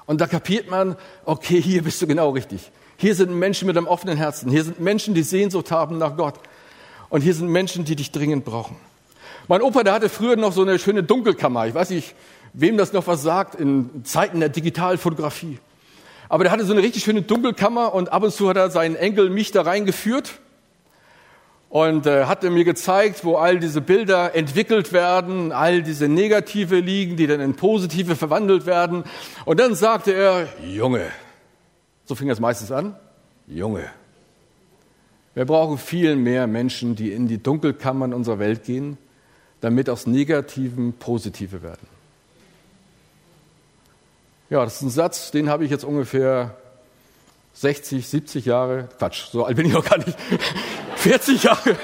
Und 0.06 0.22
da 0.22 0.28
kapiert 0.28 0.70
man, 0.70 0.96
okay, 1.26 1.62
hier 1.62 1.84
bist 1.84 2.02
du 2.02 2.08
genau 2.08 2.32
richtig. 2.32 2.72
Hier 2.98 3.16
sind 3.16 3.34
Menschen 3.34 3.68
mit 3.68 3.78
einem 3.78 3.88
offenen 3.88 4.18
Herzen. 4.18 4.50
Hier 4.52 4.64
sind 4.64 4.80
Menschen, 4.80 5.14
die 5.14 5.24
Sehnsucht 5.24 5.72
haben 5.72 5.98
nach 5.98 6.18
Gott. 6.18 6.36
Und 7.10 7.22
hier 7.22 7.34
sind 7.34 7.50
Menschen, 7.50 7.86
die 7.86 7.96
dich 7.96 8.12
dringend 8.12 8.46
brauchen. 8.46 8.76
Mein 9.48 9.62
Opa, 9.62 9.84
der 9.84 9.94
hatte 9.94 10.10
früher 10.10 10.36
noch 10.36 10.54
so 10.54 10.62
eine 10.62 10.80
schöne 10.80 11.04
Dunkelkammer. 11.04 11.68
Ich 11.68 11.74
weiß 11.74 11.90
nicht, 11.90 12.16
wem 12.54 12.78
das 12.78 12.94
noch 12.94 13.08
was 13.08 13.22
sagt 13.22 13.56
in 13.56 14.04
Zeiten 14.04 14.40
der 14.40 14.50
Digitalfotografie. 14.50 15.60
Aber 16.30 16.44
der 16.44 16.52
hatte 16.52 16.66
so 16.66 16.74
eine 16.74 16.82
richtig 16.82 17.04
schöne 17.04 17.22
Dunkelkammer 17.22 17.94
und 17.94 18.12
ab 18.12 18.24
und 18.24 18.32
zu 18.32 18.48
hat 18.48 18.58
er 18.58 18.70
seinen 18.72 18.96
Enkel 18.96 19.30
mich 19.30 19.52
da 19.52 19.64
reingeführt 19.64 20.40
und 21.72 22.06
äh, 22.06 22.26
hat 22.26 22.44
er 22.44 22.52
mir 22.52 22.66
gezeigt, 22.66 23.24
wo 23.24 23.38
all 23.38 23.58
diese 23.58 23.80
Bilder 23.80 24.36
entwickelt 24.36 24.92
werden, 24.92 25.54
all 25.54 25.82
diese 25.82 26.10
Negative 26.10 26.78
liegen, 26.82 27.16
die 27.16 27.28
dann 27.28 27.40
in 27.40 27.56
Positive 27.56 28.18
verwandelt 28.18 28.66
werden. 28.66 29.06
Und 29.46 29.62
dann 29.62 29.74
sagte 29.74 30.12
er, 30.12 30.50
Junge, 30.68 31.06
so 32.04 32.14
fing 32.14 32.30
es 32.30 32.42
meistens 32.42 32.74
an, 32.74 32.98
Junge. 33.48 33.86
Wir 35.34 35.46
brauchen 35.46 35.78
viel 35.78 36.18
mehr 36.18 36.46
Menschen, 36.46 36.98
die 36.98 37.14
in 37.14 37.30
die 37.30 37.42
Dunkelkammern 37.42 38.14
unserer 38.14 38.40
Welt 38.40 38.66
gehen, 38.66 38.98
damit 39.62 39.90
aus 39.90 40.06
Negativen 40.06 40.92
Positive 40.92 41.64
werden. 41.64 41.88
Ja, 44.50 44.66
das 44.66 44.76
ist 44.76 44.82
ein 44.82 44.90
Satz, 44.90 45.32
den 45.32 45.48
habe 45.48 45.64
ich 45.64 45.72
jetzt 45.72 45.86
ungefähr 45.86 46.58
60, 47.54 48.06
70 48.06 48.46
Jahre, 48.46 48.90
Quatsch, 48.98 49.28
so 49.32 49.46
alt 49.46 49.56
bin 49.56 49.68
ich 49.68 49.74
noch 49.74 49.86
gar 49.86 50.00
nicht, 50.00 50.18
40 51.02 51.44
Jahre, 51.44 51.76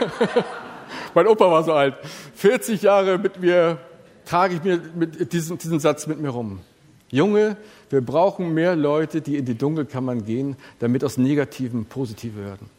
mein 1.15 1.25
Opa 1.25 1.49
war 1.49 1.63
so 1.63 1.73
alt, 1.73 1.95
40 2.35 2.83
Jahre 2.83 3.17
mit 3.17 3.39
mir, 3.41 3.79
trage 4.25 4.55
ich 4.55 4.63
mir 4.63 4.79
mit 4.95 5.33
diesen, 5.33 5.57
diesen 5.57 5.79
Satz 5.79 6.05
mit 6.05 6.19
mir 6.19 6.29
rum. 6.29 6.59
Junge, 7.09 7.57
wir 7.89 8.01
brauchen 8.01 8.53
mehr 8.53 8.75
Leute, 8.75 9.21
die 9.21 9.37
in 9.37 9.45
die 9.45 9.57
Dunkelkammern 9.57 10.23
gehen, 10.23 10.55
damit 10.77 11.03
aus 11.03 11.17
Negativen 11.17 11.85
positive 11.85 12.45
werden. 12.45 12.69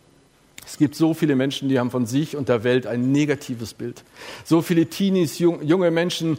Es 0.69 0.77
gibt 0.77 0.95
so 0.95 1.15
viele 1.15 1.35
Menschen, 1.35 1.71
die 1.71 1.79
haben 1.79 1.91
von 1.91 2.05
sich 2.05 2.37
und 2.37 2.51
der 2.51 2.63
Welt 2.63 2.87
ein 2.87 3.11
negatives 3.11 3.73
Bild. 3.73 4.05
So 4.45 4.61
viele 4.61 4.85
Teenies, 4.85 5.39
junge 5.39 5.91
Menschen, 5.91 6.37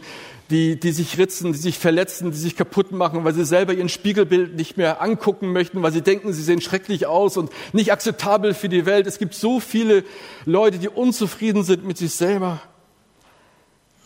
die, 0.50 0.78
die 0.78 0.92
sich 0.92 1.18
ritzen, 1.18 1.52
die 1.52 1.58
sich 1.58 1.78
verletzen, 1.78 2.30
die 2.30 2.36
sich 2.36 2.54
kaputt 2.54 2.92
machen, 2.92 3.24
weil 3.24 3.34
sie 3.34 3.44
selber 3.44 3.74
ihren 3.74 3.88
Spiegelbild 3.88 4.54
nicht 4.54 4.76
mehr 4.76 5.02
angucken 5.02 5.52
möchten, 5.52 5.82
weil 5.82 5.90
sie 5.90 6.02
denken, 6.02 6.32
sie 6.32 6.44
sehen 6.44 6.60
schrecklich 6.60 7.06
aus 7.06 7.36
und 7.36 7.50
nicht 7.72 7.90
akzeptabel 7.90 8.54
für 8.54 8.68
die 8.68 8.86
Welt. 8.86 9.08
Es 9.08 9.18
gibt 9.18 9.34
so 9.34 9.58
viele 9.58 10.04
Leute, 10.46 10.78
die 10.78 10.88
unzufrieden 10.88 11.64
sind 11.64 11.84
mit 11.84 11.98
sich 11.98 12.12
selber. 12.12 12.62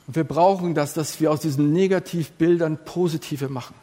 Und 0.06 0.16
wir 0.16 0.24
brauchen 0.24 0.74
das, 0.74 0.94
dass 0.94 1.20
wir 1.20 1.32
aus 1.32 1.40
diesen 1.40 1.74
Negativbildern 1.74 2.78
positive 2.86 3.50
machen. 3.50 3.74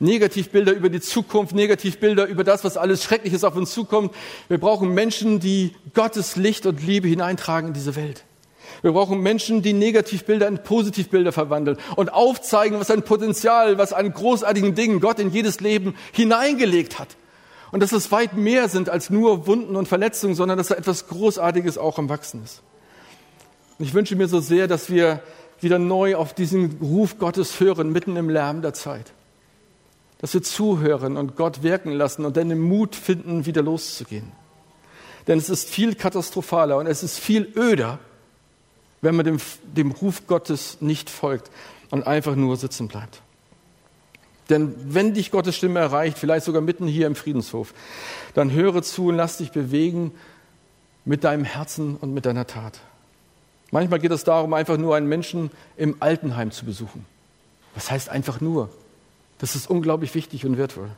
Negativbilder 0.00 0.72
über 0.72 0.88
die 0.88 1.00
Zukunft, 1.00 1.54
Negativbilder 1.54 2.26
über 2.26 2.44
das, 2.44 2.64
was 2.64 2.76
alles 2.76 3.02
Schreckliches 3.02 3.44
auf 3.44 3.56
uns 3.56 3.72
zukommt. 3.72 4.14
Wir 4.48 4.58
brauchen 4.58 4.94
Menschen, 4.94 5.40
die 5.40 5.74
Gottes 5.94 6.36
Licht 6.36 6.66
und 6.66 6.84
Liebe 6.84 7.08
hineintragen 7.08 7.68
in 7.68 7.74
diese 7.74 7.96
Welt. 7.96 8.24
Wir 8.82 8.92
brauchen 8.92 9.20
Menschen, 9.20 9.62
die 9.62 9.72
Negativbilder 9.72 10.46
in 10.46 10.62
Positivbilder 10.62 11.32
verwandeln 11.32 11.78
und 11.96 12.12
aufzeigen, 12.12 12.78
was 12.78 12.90
ein 12.90 13.02
Potenzial, 13.02 13.78
was 13.78 13.92
an 13.92 14.12
großartigen 14.12 14.74
Dingen 14.74 15.00
Gott 15.00 15.18
in 15.18 15.30
jedes 15.30 15.60
Leben 15.60 15.94
hineingelegt 16.12 16.98
hat. 16.98 17.16
Und 17.70 17.82
dass 17.82 17.92
es 17.92 18.10
weit 18.12 18.34
mehr 18.34 18.68
sind 18.68 18.88
als 18.88 19.10
nur 19.10 19.46
Wunden 19.46 19.76
und 19.76 19.88
Verletzungen, 19.88 20.34
sondern 20.34 20.58
dass 20.58 20.68
da 20.68 20.74
etwas 20.74 21.08
Großartiges 21.08 21.76
auch 21.76 21.98
am 21.98 22.08
Wachsen 22.08 22.42
ist. 22.44 22.62
Und 23.78 23.84
ich 23.84 23.94
wünsche 23.94 24.16
mir 24.16 24.28
so 24.28 24.40
sehr, 24.40 24.68
dass 24.68 24.90
wir 24.90 25.22
wieder 25.60 25.78
neu 25.78 26.16
auf 26.16 26.32
diesen 26.32 26.78
Ruf 26.80 27.18
Gottes 27.18 27.60
hören, 27.60 27.90
mitten 27.92 28.16
im 28.16 28.30
Lärm 28.30 28.62
der 28.62 28.74
Zeit 28.74 29.12
dass 30.18 30.34
wir 30.34 30.42
zuhören 30.42 31.16
und 31.16 31.36
Gott 31.36 31.62
wirken 31.62 31.92
lassen 31.92 32.24
und 32.24 32.36
dann 32.36 32.48
den 32.48 32.60
Mut 32.60 32.94
finden, 32.96 33.46
wieder 33.46 33.62
loszugehen. 33.62 34.32
Denn 35.26 35.38
es 35.38 35.48
ist 35.48 35.68
viel 35.68 35.94
katastrophaler 35.94 36.78
und 36.78 36.86
es 36.86 37.02
ist 37.02 37.18
viel 37.18 37.52
öder, 37.56 37.98
wenn 39.00 39.14
man 39.14 39.24
dem, 39.24 39.38
dem 39.62 39.92
Ruf 39.92 40.26
Gottes 40.26 40.78
nicht 40.80 41.08
folgt 41.10 41.50
und 41.90 42.06
einfach 42.06 42.34
nur 42.34 42.56
sitzen 42.56 42.88
bleibt. 42.88 43.22
Denn 44.48 44.74
wenn 44.78 45.14
dich 45.14 45.30
Gottes 45.30 45.56
Stimme 45.56 45.78
erreicht, 45.78 46.18
vielleicht 46.18 46.46
sogar 46.46 46.62
mitten 46.62 46.86
hier 46.86 47.06
im 47.06 47.14
Friedenshof, 47.14 47.74
dann 48.34 48.50
höre 48.50 48.82
zu 48.82 49.08
und 49.08 49.16
lass 49.16 49.38
dich 49.38 49.52
bewegen 49.52 50.12
mit 51.04 51.24
deinem 51.24 51.44
Herzen 51.44 51.96
und 51.96 52.14
mit 52.14 52.24
deiner 52.26 52.46
Tat. 52.46 52.80
Manchmal 53.70 53.98
geht 53.98 54.10
es 54.10 54.24
darum, 54.24 54.54
einfach 54.54 54.78
nur 54.78 54.96
einen 54.96 55.08
Menschen 55.08 55.50
im 55.76 55.96
Altenheim 56.00 56.50
zu 56.50 56.64
besuchen. 56.64 57.04
Was 57.74 57.90
heißt 57.90 58.08
einfach 58.08 58.40
nur? 58.40 58.70
Das 59.38 59.54
ist 59.54 59.70
unglaublich 59.70 60.14
wichtig 60.14 60.44
und 60.44 60.58
wertvoll. 60.58 60.90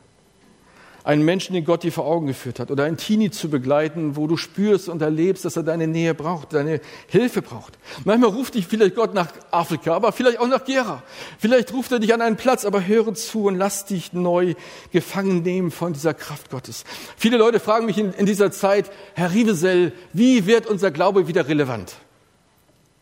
Einen 1.03 1.25
Menschen, 1.25 1.53
den 1.53 1.65
Gott 1.65 1.81
dir 1.81 1.91
vor 1.91 2.05
Augen 2.05 2.27
geführt 2.27 2.59
hat, 2.59 2.69
oder 2.69 2.83
einen 2.83 2.97
Teenie 2.97 3.31
zu 3.31 3.49
begleiten, 3.49 4.15
wo 4.15 4.27
du 4.27 4.37
spürst 4.37 4.87
und 4.87 5.01
erlebst, 5.01 5.43
dass 5.45 5.55
er 5.55 5.63
deine 5.63 5.87
Nähe 5.87 6.13
braucht, 6.13 6.53
deine 6.53 6.79
Hilfe 7.07 7.41
braucht. 7.41 7.79
Manchmal 8.05 8.29
ruft 8.29 8.53
dich 8.53 8.67
vielleicht 8.67 8.93
Gott 8.93 9.15
nach 9.15 9.29
Afrika, 9.49 9.95
aber 9.95 10.11
vielleicht 10.11 10.39
auch 10.39 10.47
nach 10.47 10.63
Gera. 10.63 11.01
Vielleicht 11.39 11.73
ruft 11.73 11.91
er 11.91 11.97
dich 11.97 12.13
an 12.13 12.21
einen 12.21 12.37
Platz, 12.37 12.65
aber 12.65 12.85
höre 12.85 13.15
zu 13.15 13.45
und 13.45 13.55
lass 13.55 13.85
dich 13.85 14.13
neu 14.13 14.53
gefangen 14.91 15.41
nehmen 15.41 15.71
von 15.71 15.93
dieser 15.93 16.13
Kraft 16.13 16.51
Gottes. 16.51 16.83
Viele 17.17 17.37
Leute 17.37 17.59
fragen 17.59 17.87
mich 17.87 17.97
in, 17.97 18.13
in 18.13 18.27
dieser 18.27 18.51
Zeit, 18.51 18.91
Herr 19.15 19.33
Rivesell, 19.33 19.93
wie 20.13 20.45
wird 20.45 20.67
unser 20.67 20.91
Glaube 20.91 21.27
wieder 21.27 21.47
relevant? 21.47 21.95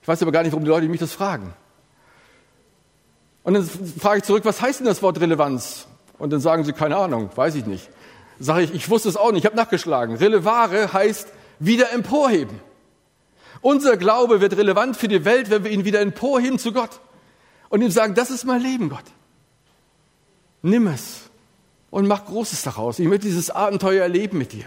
Ich 0.02 0.08
weiß 0.08 0.22
aber 0.22 0.32
gar 0.32 0.44
nicht, 0.44 0.54
warum 0.54 0.64
die 0.64 0.70
Leute 0.70 0.88
mich 0.88 1.02
das 1.02 1.12
fragen. 1.12 1.54
Und 3.50 3.56
dann 3.56 3.66
frage 3.66 4.20
ich 4.20 4.26
zurück, 4.26 4.46
was 4.46 4.62
heißt 4.62 4.80
denn 4.80 4.86
das 4.86 5.02
Wort 5.02 5.20
Relevanz? 5.20 5.88
Und 6.20 6.30
dann 6.30 6.40
sagen 6.40 6.66
sie, 6.66 6.72
keine 6.72 6.98
Ahnung, 6.98 7.32
weiß 7.34 7.56
ich 7.56 7.66
nicht. 7.66 7.90
Sage 8.40 8.62
ich, 8.62 8.76
ich 8.76 8.92
wusste 8.92 9.10
es 9.10 9.18
auch 9.18 9.32
nicht, 9.32 9.40
ich 9.40 9.46
habe 9.48 9.56
nachgeschlagen. 9.56 10.18
Relevare 10.18 10.94
heißt 10.94 11.30
wieder 11.58 11.92
emporheben. 11.92 12.60
Unser 13.62 13.98
Glaube 13.98 14.40
wird 14.40 14.56
relevant 14.56 14.98
für 14.98 15.08
die 15.08 15.26
Welt, 15.26 15.50
wenn 15.50 15.64
wir 15.64 15.72
ihn 15.72 15.84
wieder 15.84 16.00
emporheben 16.00 16.60
zu 16.60 16.74
Gott. 16.74 17.00
Und 17.70 17.82
ihm 17.82 17.90
sagen, 17.90 18.14
das 18.14 18.30
ist 18.30 18.46
mein 18.46 18.62
Leben, 18.62 18.90
Gott. 18.90 19.06
Nimm 20.62 20.86
es 20.86 21.22
und 21.90 22.08
mach 22.08 22.26
Großes 22.26 22.62
daraus. 22.62 23.00
Ich 23.00 23.08
möchte 23.08 23.26
dieses 23.26 23.50
Abenteuer 23.50 24.04
erleben 24.04 24.38
mit 24.38 24.54
dir. 24.54 24.66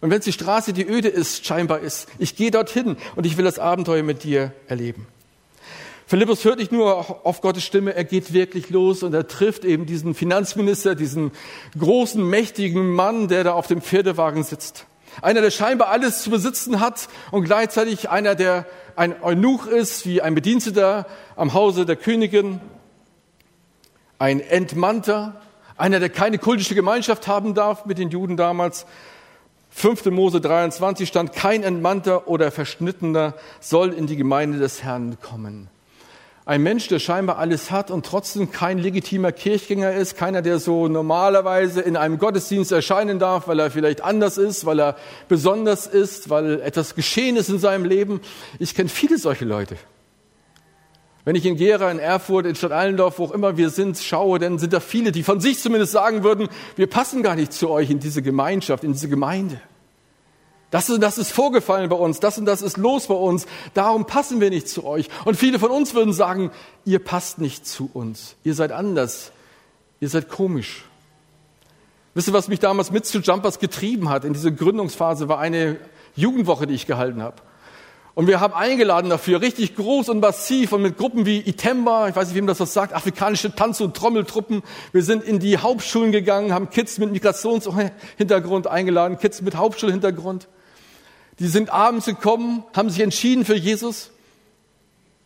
Und 0.00 0.10
wenn 0.10 0.18
es 0.18 0.24
die 0.24 0.32
Straße, 0.32 0.72
die 0.72 0.84
öde 0.84 1.06
ist, 1.06 1.46
scheinbar 1.46 1.78
ist, 1.78 2.08
ich 2.18 2.34
gehe 2.34 2.50
dorthin 2.50 2.96
und 3.14 3.24
ich 3.24 3.36
will 3.36 3.44
das 3.44 3.60
Abenteuer 3.60 4.02
mit 4.02 4.24
dir 4.24 4.52
erleben. 4.66 5.06
Philippus 6.10 6.44
hört 6.44 6.58
nicht 6.58 6.72
nur 6.72 7.24
auf 7.24 7.40
Gottes 7.40 7.62
Stimme, 7.62 7.94
er 7.94 8.02
geht 8.02 8.32
wirklich 8.32 8.68
los 8.68 9.04
und 9.04 9.14
er 9.14 9.28
trifft 9.28 9.64
eben 9.64 9.86
diesen 9.86 10.16
Finanzminister, 10.16 10.96
diesen 10.96 11.30
großen, 11.78 12.28
mächtigen 12.28 12.88
Mann, 12.88 13.28
der 13.28 13.44
da 13.44 13.52
auf 13.52 13.68
dem 13.68 13.80
Pferdewagen 13.80 14.42
sitzt. 14.42 14.86
Einer, 15.22 15.40
der 15.40 15.52
scheinbar 15.52 15.86
alles 15.90 16.24
zu 16.24 16.30
besitzen 16.30 16.80
hat 16.80 17.08
und 17.30 17.44
gleichzeitig 17.44 18.10
einer, 18.10 18.34
der 18.34 18.66
ein 18.96 19.22
Eunuch 19.22 19.68
ist, 19.68 20.04
wie 20.04 20.20
ein 20.20 20.34
Bediensteter 20.34 21.06
am 21.36 21.54
Hause 21.54 21.86
der 21.86 21.94
Königin, 21.94 22.60
ein 24.18 24.40
Entmannter, 24.40 25.40
einer, 25.76 26.00
der 26.00 26.10
keine 26.10 26.38
kultische 26.38 26.74
Gemeinschaft 26.74 27.28
haben 27.28 27.54
darf 27.54 27.86
mit 27.86 27.98
den 27.98 28.10
Juden 28.10 28.36
damals. 28.36 28.84
5. 29.70 30.06
Mose 30.06 30.40
23 30.40 31.08
stand, 31.08 31.34
kein 31.34 31.62
Entmannter 31.62 32.26
oder 32.26 32.50
Verschnittener 32.50 33.34
soll 33.60 33.92
in 33.92 34.08
die 34.08 34.16
Gemeinde 34.16 34.58
des 34.58 34.82
Herrn 34.82 35.16
kommen. 35.20 35.70
Ein 36.46 36.62
Mensch, 36.62 36.88
der 36.88 36.98
scheinbar 36.98 37.38
alles 37.38 37.70
hat 37.70 37.90
und 37.90 38.06
trotzdem 38.06 38.50
kein 38.50 38.78
legitimer 38.78 39.30
Kirchgänger 39.30 39.92
ist, 39.92 40.16
keiner, 40.16 40.40
der 40.40 40.58
so 40.58 40.88
normalerweise 40.88 41.82
in 41.82 41.96
einem 41.96 42.18
Gottesdienst 42.18 42.72
erscheinen 42.72 43.18
darf, 43.18 43.46
weil 43.46 43.58
er 43.60 43.70
vielleicht 43.70 44.02
anders 44.02 44.38
ist, 44.38 44.64
weil 44.64 44.80
er 44.80 44.96
besonders 45.28 45.86
ist, 45.86 46.30
weil 46.30 46.60
etwas 46.62 46.94
geschehen 46.94 47.36
ist 47.36 47.50
in 47.50 47.58
seinem 47.58 47.84
Leben. 47.84 48.20
Ich 48.58 48.74
kenne 48.74 48.88
viele 48.88 49.18
solche 49.18 49.44
Leute. 49.44 49.76
Wenn 51.26 51.36
ich 51.36 51.44
in 51.44 51.56
Gera, 51.56 51.90
in 51.90 51.98
Erfurt, 51.98 52.46
in 52.46 52.54
Stadt 52.54 52.72
Allendorf, 52.72 53.18
wo 53.18 53.24
auch 53.24 53.32
immer 53.32 53.58
wir 53.58 53.68
sind, 53.68 53.98
schaue, 53.98 54.38
dann 54.38 54.58
sind 54.58 54.72
da 54.72 54.80
viele, 54.80 55.12
die 55.12 55.22
von 55.22 55.40
sich 55.40 55.60
zumindest 55.60 55.92
sagen 55.92 56.24
würden, 56.24 56.48
wir 56.76 56.88
passen 56.88 57.22
gar 57.22 57.36
nicht 57.36 57.52
zu 57.52 57.68
euch 57.68 57.90
in 57.90 58.00
diese 58.00 58.22
Gemeinschaft, 58.22 58.82
in 58.82 58.92
diese 58.92 59.10
Gemeinde. 59.10 59.60
Das 60.70 60.88
und 60.88 61.00
das 61.00 61.18
ist 61.18 61.32
vorgefallen 61.32 61.88
bei 61.88 61.96
uns, 61.96 62.20
das 62.20 62.38
und 62.38 62.44
das 62.44 62.62
ist 62.62 62.76
los 62.76 63.08
bei 63.08 63.14
uns, 63.14 63.46
darum 63.74 64.06
passen 64.06 64.40
wir 64.40 64.50
nicht 64.50 64.68
zu 64.68 64.84
euch. 64.84 65.08
Und 65.24 65.36
viele 65.36 65.58
von 65.58 65.70
uns 65.70 65.94
würden 65.94 66.12
sagen, 66.12 66.52
ihr 66.84 67.00
passt 67.00 67.38
nicht 67.38 67.66
zu 67.66 67.90
uns, 67.92 68.36
ihr 68.44 68.54
seid 68.54 68.70
anders, 68.70 69.32
ihr 69.98 70.08
seid 70.08 70.28
komisch. 70.28 70.84
Wisst 72.14 72.28
ihr, 72.28 72.34
was 72.34 72.48
mich 72.48 72.60
damals 72.60 72.92
mit 72.92 73.04
zu 73.04 73.18
Jumpers 73.18 73.58
getrieben 73.58 74.08
hat 74.08 74.24
in 74.24 74.32
diese 74.32 74.52
Gründungsphase, 74.52 75.28
war 75.28 75.38
eine 75.40 75.76
Jugendwoche, 76.14 76.66
die 76.66 76.74
ich 76.74 76.86
gehalten 76.86 77.22
habe. 77.22 77.36
Und 78.14 78.26
wir 78.26 78.40
haben 78.40 78.52
eingeladen 78.54 79.08
dafür, 79.08 79.40
richtig 79.40 79.76
groß 79.76 80.08
und 80.08 80.20
massiv 80.20 80.72
und 80.72 80.82
mit 80.82 80.98
Gruppen 80.98 81.26
wie 81.26 81.38
Itemba, 81.38 82.08
ich 82.08 82.16
weiß 82.16 82.28
nicht, 82.28 82.36
wem 82.36 82.46
das 82.46 82.60
was 82.60 82.74
sagt, 82.74 82.92
afrikanische 82.92 83.54
Tanz- 83.54 83.80
und 83.80 83.96
Trommeltruppen. 83.96 84.62
Wir 84.92 85.02
sind 85.02 85.22
in 85.24 85.38
die 85.38 85.58
Hauptschulen 85.58 86.10
gegangen, 86.10 86.52
haben 86.52 86.70
Kids 86.70 86.98
mit 86.98 87.12
Migrationshintergrund 87.12 88.66
eingeladen, 88.68 89.18
Kids 89.18 89.42
mit 89.42 89.56
Hauptschulhintergrund. 89.56 90.48
Die 91.40 91.48
sind 91.48 91.70
abends 91.70 92.06
gekommen, 92.06 92.62
haben 92.76 92.90
sich 92.90 93.00
entschieden 93.00 93.44
für 93.44 93.56
Jesus. 93.56 94.10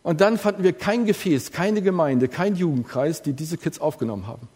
Und 0.01 0.21
dann 0.21 0.37
fanden 0.37 0.63
wir 0.63 0.73
kein 0.73 1.05
Gefäß, 1.05 1.51
keine 1.51 1.81
Gemeinde, 1.81 2.27
kein 2.27 2.55
Jugendkreis, 2.55 3.21
die 3.21 3.33
diese 3.33 3.57
Kids 3.57 3.79
aufgenommen 3.79 4.25
haben. 4.25 4.47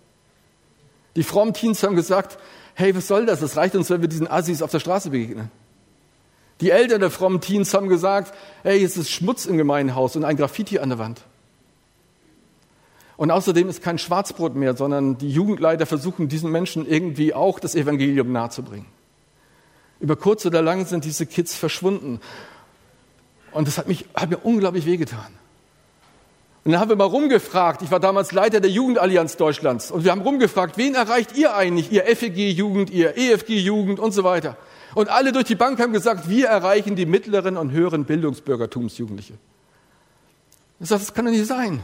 Die 1.16 1.24
frommen 1.24 1.54
Teens 1.54 1.84
haben 1.84 1.96
gesagt, 1.96 2.38
hey, 2.75 2.96
was 2.96 3.08
soll 3.08 3.25
das? 3.25 3.42
Das 3.42 3.58
reicht 3.58 3.75
uns, 3.75 3.89
wenn 3.89 4.01
wir 4.01 4.08
diesen 4.08 4.30
Assis 4.30 4.62
auf 4.62 4.72
der 4.72 4.80
Straße 4.80 5.10
begegnen. 5.10 5.51
Die 6.62 6.72
Eltern 6.72 7.01
der 7.01 7.12
frommen 7.12 7.42
Teens 7.42 7.74
haben 7.74 7.89
gesagt, 7.89 8.34
hey, 8.63 8.84
es 8.84 8.96
ist 8.96 9.10
Schmutz 9.10 9.46
im 9.46 9.58
Gemeindehaus 9.58 10.16
und 10.16 10.24
ein 10.24 10.38
Graffiti 10.38 10.80
an 10.80 10.89
der 10.89 11.00
Wand. 11.00 11.22
Und 13.18 13.32
außerdem 13.32 13.68
ist 13.68 13.82
kein 13.82 13.98
Schwarzbrot 13.98 14.56
mehr, 14.56 14.78
sondern 14.78 15.18
die 15.18 15.30
Jugendleiter 15.30 15.86
versuchen 15.86 16.30
diesen 16.30 16.51
Menschen 16.51 16.88
irgendwie 16.88 17.34
auch 17.34 17.60
das 17.60 17.75
Evangelium 17.75 18.32
nahezubringen. 18.32 18.86
Über 20.00 20.15
kurz 20.15 20.46
oder 20.46 20.62
lang 20.62 20.86
sind 20.86 21.06
diese 21.06 21.25
Kids 21.25 21.56
verschwunden. 21.56 22.22
Und 23.51 23.68
das 23.68 23.77
hat, 23.77 23.88
mich, 23.88 24.06
hat 24.13 24.29
mir 24.29 24.38
unglaublich 24.38 24.86
wehgetan. 24.86 25.27
Und 26.63 26.74
dann 26.74 26.82
haben 26.82 26.89
wir 26.89 26.96
mal 26.96 27.06
rumgefragt, 27.06 27.82
ich 27.82 27.91
war 27.91 28.00
damals 28.00 28.32
Leiter 28.32 28.60
der 28.60 28.70
Jugendallianz 28.70 29.38
Deutschlands, 29.38 29.91
und 29.91 30.03
wir 30.03 30.12
haben 30.12 30.22
rumgefragt, 30.22 30.77
wen 30.77 30.94
erreicht 30.94 31.38
ihr 31.38 31.56
eigentlich, 31.56 31.91
ihr 31.91 32.03
FEG-Jugend, 32.03 32.89
ihr 32.89 33.18
EFG-Jugend 33.18 34.00
und 34.00 34.12
so 34.12 34.24
weiter. 34.24 34.58
Und 34.94 35.10
alle 35.10 35.32
durch 35.32 35.46
die 35.46 35.56
Bank 35.56 35.79
haben 35.79 35.94
gesagt, 35.94 36.29
wir 36.29 36.48
erreichen 36.48 36.96
die 36.96 37.06
mittleren 37.06 37.58
und 37.58 37.72
höheren 37.72 38.06
Bildungsbürgertumsjugendliche. 38.06 39.34
Ich 40.79 40.89
sage, 40.89 41.01
das 41.01 41.13
kann 41.13 41.25
doch 41.25 41.32
nicht 41.32 41.46
sein. 41.46 41.82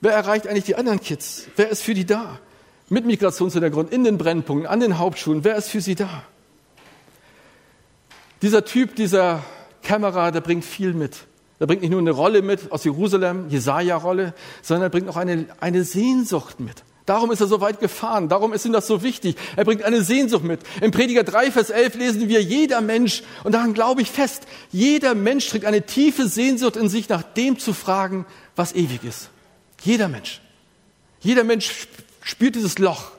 Wer 0.00 0.12
erreicht 0.12 0.46
eigentlich 0.46 0.64
die 0.64 0.76
anderen 0.76 1.00
Kids? 1.00 1.46
Wer 1.56 1.68
ist 1.68 1.82
für 1.82 1.94
die 1.94 2.04
da? 2.04 2.38
Mit 2.88 3.06
Migrationshintergrund, 3.06 3.92
in 3.92 4.04
den 4.04 4.18
Brennpunkten, 4.18 4.66
an 4.68 4.80
den 4.80 4.98
Hauptschulen, 4.98 5.44
wer 5.44 5.56
ist 5.56 5.70
für 5.70 5.80
sie 5.80 5.94
da? 5.94 6.24
Dieser 8.42 8.64
Typ, 8.64 8.96
dieser 8.96 9.42
Kämmerer, 9.82 10.32
der 10.32 10.40
bringt 10.40 10.64
viel 10.64 10.92
mit. 10.92 11.16
Er 11.60 11.68
bringt 11.68 11.82
nicht 11.82 11.90
nur 11.90 12.00
eine 12.00 12.10
Rolle 12.10 12.42
mit 12.42 12.72
aus 12.72 12.82
Jerusalem, 12.82 13.48
Jesaja-Rolle, 13.48 14.34
sondern 14.62 14.86
er 14.86 14.90
bringt 14.90 15.08
auch 15.08 15.16
eine, 15.16 15.46
eine 15.60 15.84
Sehnsucht 15.84 16.58
mit. 16.58 16.82
Darum 17.06 17.30
ist 17.30 17.40
er 17.40 17.46
so 17.46 17.60
weit 17.60 17.78
gefahren. 17.78 18.28
Darum 18.28 18.52
ist 18.52 18.64
ihm 18.64 18.72
das 18.72 18.88
so 18.88 19.02
wichtig. 19.02 19.36
Er 19.54 19.64
bringt 19.64 19.84
eine 19.84 20.02
Sehnsucht 20.02 20.42
mit. 20.42 20.60
Im 20.80 20.90
Prediger 20.90 21.22
3, 21.22 21.52
Vers 21.52 21.70
11 21.70 21.94
lesen 21.94 22.28
wir, 22.28 22.42
jeder 22.42 22.80
Mensch, 22.80 23.22
und 23.44 23.52
daran 23.52 23.74
glaube 23.74 24.02
ich 24.02 24.10
fest, 24.10 24.44
jeder 24.72 25.14
Mensch 25.14 25.48
trägt 25.48 25.64
eine 25.64 25.82
tiefe 25.82 26.26
Sehnsucht 26.26 26.76
in 26.76 26.88
sich, 26.88 27.08
nach 27.08 27.22
dem 27.22 27.60
zu 27.60 27.72
fragen, 27.72 28.26
was 28.56 28.74
ewig 28.74 29.04
ist. 29.04 29.30
Jeder 29.82 30.08
Mensch. 30.08 30.40
Jeder 31.20 31.44
Mensch 31.44 31.86
spürt 32.22 32.56
dieses 32.56 32.78
Loch. 32.78 33.12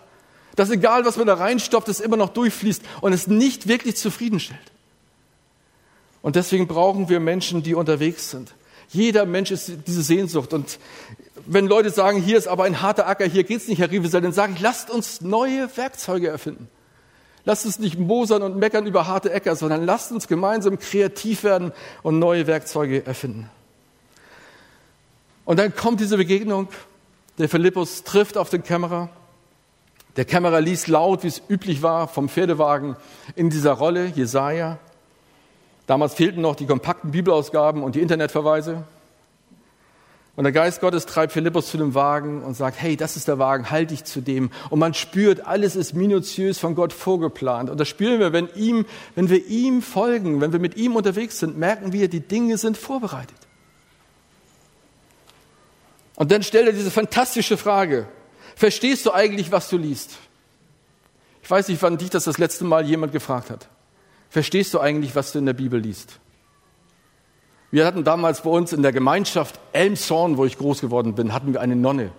Dass 0.58 0.70
egal, 0.70 1.06
was 1.06 1.16
man 1.16 1.28
da 1.28 1.36
reinstopft, 1.36 1.88
es 1.88 2.02
immer 2.02 2.18
noch 2.18 2.30
durchfließt 2.30 2.84
und 3.00 3.14
es 3.14 3.28
nicht 3.28 3.68
wirklich 3.70 3.96
zufriedenstellt. 3.96 4.73
Und 6.24 6.38
deswegen 6.38 6.68
brauchen 6.68 7.10
wir 7.10 7.20
Menschen, 7.20 7.62
die 7.62 7.76
unterwegs 7.76 8.32
sind. 8.32 8.56
Jeder 8.90 9.26
Mensch 9.26 9.52
ist 9.52 9.72
diese 9.86 10.02
Sehnsucht. 10.02 10.54
Und 10.54 10.80
wenn 11.46 11.68
Leute 11.68 11.90
sagen, 11.90 12.22
hier 12.22 12.38
ist 12.38 12.48
aber 12.48 12.64
ein 12.64 12.82
harter 12.82 13.08
Acker, 13.08 13.26
hier 13.26 13.44
geht's 13.44 13.68
nicht, 13.68 13.80
Herr 13.80 13.92
Rievesel, 13.92 14.22
dann 14.22 14.32
sage 14.32 14.54
ich, 14.56 14.62
lasst 14.62 14.90
uns 14.90 15.22
neue 15.22 15.70
Werkzeuge 15.76 16.30
erfinden. 16.30 16.70
Lasst 17.44 17.66
uns 17.66 17.78
nicht 17.78 18.00
mosern 18.00 18.42
und 18.42 18.56
meckern 18.56 18.88
über 18.88 19.06
harte 19.06 19.34
Äcker, 19.34 19.58
sondern 19.58 19.86
lasst 19.86 20.14
uns 20.14 20.30
gemeinsam 20.30 20.80
kreativ 20.80 21.44
werden 21.44 21.74
und 22.02 22.20
neue 22.20 22.48
Werkzeuge 22.48 23.06
erfinden. 23.06 23.50
Und 25.44 25.60
dann 25.60 25.76
kommt 25.76 26.00
diese 26.00 26.16
Begegnung. 26.16 26.70
Der 27.38 27.50
Philippus 27.50 28.04
trifft 28.04 28.38
auf 28.38 28.50
den 28.50 28.64
Kämmerer. 28.64 29.10
Der 30.16 30.24
Kämmerer 30.24 30.62
liest 30.62 30.88
laut, 30.88 31.24
wie 31.24 31.28
es 31.28 31.42
üblich 31.50 31.82
war, 31.82 32.08
vom 32.08 32.30
Pferdewagen 32.30 32.96
in 33.36 33.50
dieser 33.50 33.74
Rolle, 33.74 34.06
Jesaja. 34.06 34.78
Damals 35.88 36.14
fehlten 36.14 36.42
noch 36.42 36.56
die 36.56 36.66
kompakten 36.66 37.12
Bibelausgaben 37.12 37.84
und 37.84 37.96
die 37.96 38.02
Internetverweise. 38.02 38.84
Und 40.36 40.46
der 40.46 40.54
Geist 40.54 40.82
Gottes 40.82 41.06
treibt 41.06 41.32
Philippus 41.32 41.70
zu 41.70 41.78
dem 41.78 41.94
Wagen 41.94 42.42
und 42.42 42.56
sagt, 42.56 42.82
hey, 42.82 42.98
das 42.98 43.18
ist 43.18 43.28
der 43.28 43.38
Wagen, 43.38 43.70
halt 43.70 43.92
dich 43.92 44.04
zu 44.04 44.20
dem. 44.20 44.50
Und 44.72 44.80
man 44.80 44.96
spürt, 44.96 45.46
alles 45.46 45.76
ist 45.76 45.94
minutiös 45.94 46.58
von 46.58 46.74
Gott 46.74 46.92
vorgeplant. 46.92 47.70
Und 47.70 47.80
das 47.80 47.88
spüren 47.88 48.20
wir, 48.20 48.34
wenn, 48.34 48.50
ihm, 48.56 48.86
wenn 49.14 49.30
wir 49.30 49.46
ihm 49.46 49.84
folgen, 49.84 50.42
wenn 50.42 50.52
wir 50.52 50.60
mit 50.60 50.76
ihm 50.76 50.96
unterwegs 50.96 51.38
sind, 51.40 51.58
merken 51.60 51.94
wir, 51.94 52.08
die 52.08 52.22
Dinge 52.22 52.58
sind 52.58 52.78
vorbereitet. 52.78 53.38
Und 56.16 56.32
dann 56.32 56.42
stellt 56.42 56.66
er 56.68 56.74
diese 56.74 56.92
fantastische 56.92 57.58
Frage, 57.58 58.08
verstehst 58.56 59.06
du 59.06 59.12
eigentlich, 59.12 59.52
was 59.52 59.70
du 59.70 59.78
liest? 59.78 60.18
Ich 61.44 61.52
weiß 61.52 61.68
nicht, 61.68 61.82
wann 61.84 61.98
dich 61.98 62.10
das 62.10 62.24
das 62.24 62.40
letzte 62.40 62.66
Mal 62.66 62.86
jemand 62.86 63.12
gefragt 63.12 63.52
hat. 63.52 63.68
Verstehst 64.34 64.74
du 64.74 64.80
eigentlich, 64.80 65.16
was 65.16 65.32
du 65.32 65.38
in 65.38 65.46
der 65.46 65.54
Bibel 65.54 65.80
liest? 65.80 66.18
Wir 67.70 67.86
hatten 67.86 68.04
damals 68.04 68.42
bei 68.42 68.50
uns 68.50 68.74
in 68.74 68.82
der 68.82 68.92
Gemeinschaft 68.92 69.60
Elmshorn, 69.74 70.38
wo 70.38 70.46
ich 70.46 70.58
groß 70.58 70.82
geworden 70.82 71.14
bin, 71.14 71.36
hatten 71.36 71.54
wir 71.54 71.62
eine 71.62 71.76
Nonne. 71.76 72.12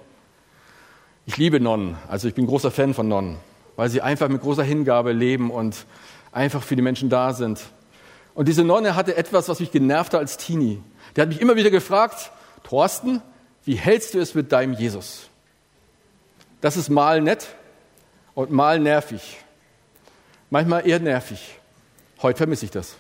Ich 1.27 1.39
liebe 1.39 1.59
Nonnen, 1.59 1.97
also 2.07 2.29
ich 2.29 2.35
bin 2.35 2.47
großer 2.47 2.71
Fan 2.71 2.95
von 2.95 3.09
Nonnen, 3.09 3.39
weil 3.75 3.89
sie 3.89 4.01
einfach 4.01 4.29
mit 4.29 4.43
großer 4.43 4.63
Hingabe 4.63 5.11
leben 5.11 5.51
und 5.51 5.87
einfach 6.31 6.63
für 6.63 6.77
die 6.77 6.83
Menschen 6.83 7.11
da 7.11 7.33
sind. 7.33 7.61
Und 8.35 8.47
diese 8.47 8.63
Nonne 8.63 8.95
hatte 8.95 9.17
etwas, 9.17 9.49
was 9.49 9.59
mich 9.59 9.73
genervt 9.73 10.15
hat 10.15 10.21
als 10.21 10.37
Teenie. 10.37 10.81
Der 11.17 11.23
hat 11.23 11.31
mich 11.31 11.41
immer 11.41 11.57
wieder 11.57 11.71
gefragt, 11.71 12.31
Thorsten, 12.63 13.23
wie 13.65 13.75
hältst 13.75 14.15
du 14.15 14.21
es 14.21 14.37
mit 14.37 14.53
deinem 14.53 14.75
Jesus? 14.75 15.31
Das 16.61 16.77
ist 16.77 16.91
mal 16.91 17.21
nett 17.21 17.49
und 18.37 18.53
mal 18.53 18.79
nervig. 18.79 19.39
Manchmal 20.49 20.87
eher 20.87 21.01
nervig. 21.01 21.59
Heute 22.25 22.39
vermisse 22.39 22.65
ich 22.65 22.71
das. 22.71 22.95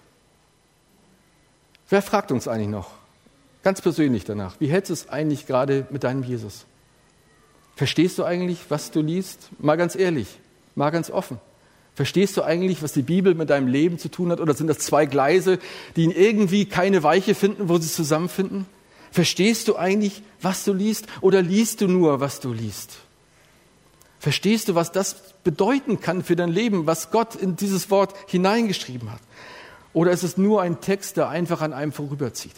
Wer 1.88 2.02
fragt 2.02 2.30
uns 2.30 2.46
eigentlich 2.46 2.68
noch? 2.68 2.90
Ganz 3.62 3.80
persönlich 3.80 4.24
danach. 4.24 4.56
Wie 4.60 4.66
hältst 4.66 4.90
du 4.90 4.92
es 4.92 5.08
eigentlich 5.08 5.46
gerade 5.46 5.86
mit 5.88 6.04
deinem 6.04 6.22
Jesus? 6.24 6.66
Verstehst 7.74 8.18
du 8.18 8.24
eigentlich, 8.24 8.66
was 8.68 8.90
du 8.90 9.00
liest? 9.00 9.48
Mal 9.58 9.76
ganz 9.76 9.96
ehrlich, 9.96 10.28
mal 10.74 10.90
ganz 10.90 11.08
offen. 11.08 11.40
Verstehst 11.94 12.36
du 12.36 12.42
eigentlich, 12.42 12.82
was 12.82 12.92
die 12.92 13.00
Bibel 13.00 13.34
mit 13.34 13.48
deinem 13.48 13.66
Leben 13.66 13.98
zu 13.98 14.10
tun 14.10 14.30
hat? 14.30 14.40
Oder 14.40 14.52
sind 14.52 14.66
das 14.66 14.80
zwei 14.80 15.06
Gleise, 15.06 15.58
die 15.96 16.04
irgendwie 16.04 16.66
keine 16.66 17.02
Weiche 17.02 17.34
finden, 17.34 17.70
wo 17.70 17.78
sie 17.78 17.88
zusammenfinden? 17.88 18.66
Verstehst 19.10 19.68
du 19.68 19.76
eigentlich, 19.76 20.22
was 20.42 20.64
du 20.64 20.74
liest? 20.74 21.06
Oder 21.22 21.40
liest 21.40 21.80
du 21.80 21.88
nur, 21.88 22.20
was 22.20 22.40
du 22.40 22.52
liest? 22.52 22.98
Verstehst 24.24 24.68
du, 24.68 24.74
was 24.74 24.90
das 24.90 25.16
bedeuten 25.44 26.00
kann 26.00 26.24
für 26.24 26.34
dein 26.34 26.48
Leben, 26.48 26.86
was 26.86 27.10
Gott 27.10 27.34
in 27.34 27.56
dieses 27.56 27.90
Wort 27.90 28.14
hineingeschrieben 28.26 29.12
hat? 29.12 29.20
Oder 29.92 30.12
ist 30.12 30.22
es 30.22 30.38
nur 30.38 30.62
ein 30.62 30.80
Text, 30.80 31.18
der 31.18 31.28
einfach 31.28 31.60
an 31.60 31.74
einem 31.74 31.92
vorüberzieht? 31.92 32.54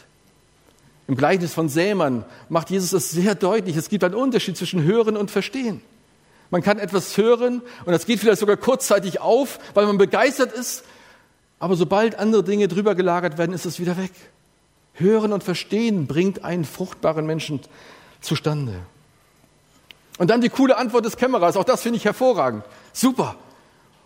Im 1.09 1.17
Gleichnis 1.17 1.55
von 1.55 1.69
Sämann 1.69 2.25
macht 2.49 2.71
Jesus 2.71 2.93
es 2.93 3.11
sehr 3.11 3.35
deutlich. 3.35 3.77
Es 3.77 3.89
gibt 3.89 4.05
einen 4.05 4.15
Unterschied 4.15 4.57
zwischen 4.57 4.85
Hören 4.85 5.17
und 5.17 5.33
Verstehen. 5.33 5.83
Man 6.51 6.63
kann 6.63 6.79
etwas 6.79 7.17
hören 7.17 7.63
und 7.85 7.93
das 7.93 8.07
geht 8.07 8.21
vielleicht 8.21 8.39
sogar 8.39 8.59
kurzzeitig 8.59 9.21
auf, 9.21 9.59
weil 9.75 9.87
man 9.87 9.99
begeistert 9.99 10.53
ist, 10.53 10.85
aber 11.59 11.75
sobald 11.75 12.17
andere 12.17 12.45
Dinge 12.45 12.69
drüber 12.69 12.95
gelagert 12.95 13.39
werden, 13.39 13.53
ist 13.53 13.67
es 13.67 13.81
wieder 13.81 13.97
weg. 13.97 14.13
Hören 14.93 15.33
und 15.33 15.43
Verstehen 15.43 16.07
bringt 16.07 16.45
einen 16.45 16.65
fruchtbaren 16.65 17.27
Menschen 17.27 17.59
zustande. 18.21 18.83
Und 20.19 20.31
dann 20.31 20.41
die 20.41 20.49
coole 20.49 20.77
Antwort 20.77 21.05
des 21.05 21.17
Kämmerers, 21.17 21.57
auch 21.57 21.65
das 21.65 21.83
finde 21.83 21.99
ich 21.99 22.05
hervorragend. 22.05 22.65
Super. 22.93 23.37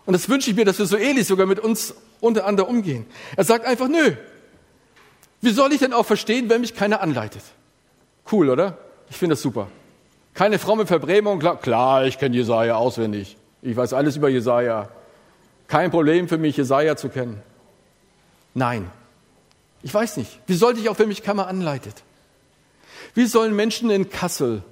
Und 0.05 0.13
das 0.13 0.27
wünsche 0.27 0.49
ich 0.49 0.55
mir, 0.55 0.65
dass 0.65 0.79
wir 0.79 0.85
so 0.85 0.97
ähnlich 0.97 1.27
sogar 1.27 1.45
mit 1.45 1.59
uns 1.59 1.93
untereinander 2.19 2.67
umgehen. 2.67 3.05
Er 3.37 3.43
sagt 3.43 3.65
einfach, 3.65 3.87
nö. 3.87 4.13
Wie 5.41 5.51
soll 5.51 5.71
ich 5.73 5.79
denn 5.79 5.93
auch 5.93 6.05
verstehen, 6.05 6.49
wenn 6.49 6.61
mich 6.61 6.75
keiner 6.75 7.01
anleitet? 7.01 7.43
Cool, 8.31 8.49
oder? 8.49 8.77
Ich 9.09 9.17
finde 9.17 9.33
das 9.33 9.41
super. 9.41 9.67
Keine 10.33 10.59
fromme 10.59 10.85
Verbrämung. 10.85 11.39
Klar, 11.39 11.57
klar 11.59 12.05
ich 12.05 12.17
kenne 12.17 12.35
Jesaja 12.35 12.75
auswendig. 12.75 13.37
Ich 13.61 13.75
weiß 13.75 13.93
alles 13.93 14.15
über 14.17 14.29
Jesaja. 14.29 14.89
Kein 15.67 15.91
Problem 15.91 16.27
für 16.27 16.37
mich, 16.37 16.57
Jesaja 16.57 16.95
zu 16.95 17.09
kennen. 17.09 17.41
Nein. 18.53 18.89
Ich 19.83 19.93
weiß 19.93 20.17
nicht. 20.17 20.39
Wie 20.47 20.53
sollte 20.53 20.79
ich 20.79 20.89
auch, 20.89 20.99
wenn 20.99 21.07
mich 21.07 21.23
keiner 21.23 21.47
anleitet? 21.47 22.03
Wie 23.13 23.25
sollen 23.25 23.55
Menschen 23.55 23.89
in 23.89 24.09
Kassel 24.09 24.63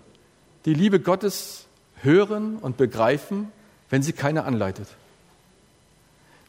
die 0.70 0.76
Liebe 0.76 1.00
Gottes 1.00 1.66
hören 2.04 2.58
und 2.58 2.78
begreifen, 2.78 3.52
wenn 3.90 4.04
sie 4.04 4.14
keiner 4.14 4.46
anleitet? 4.46 4.88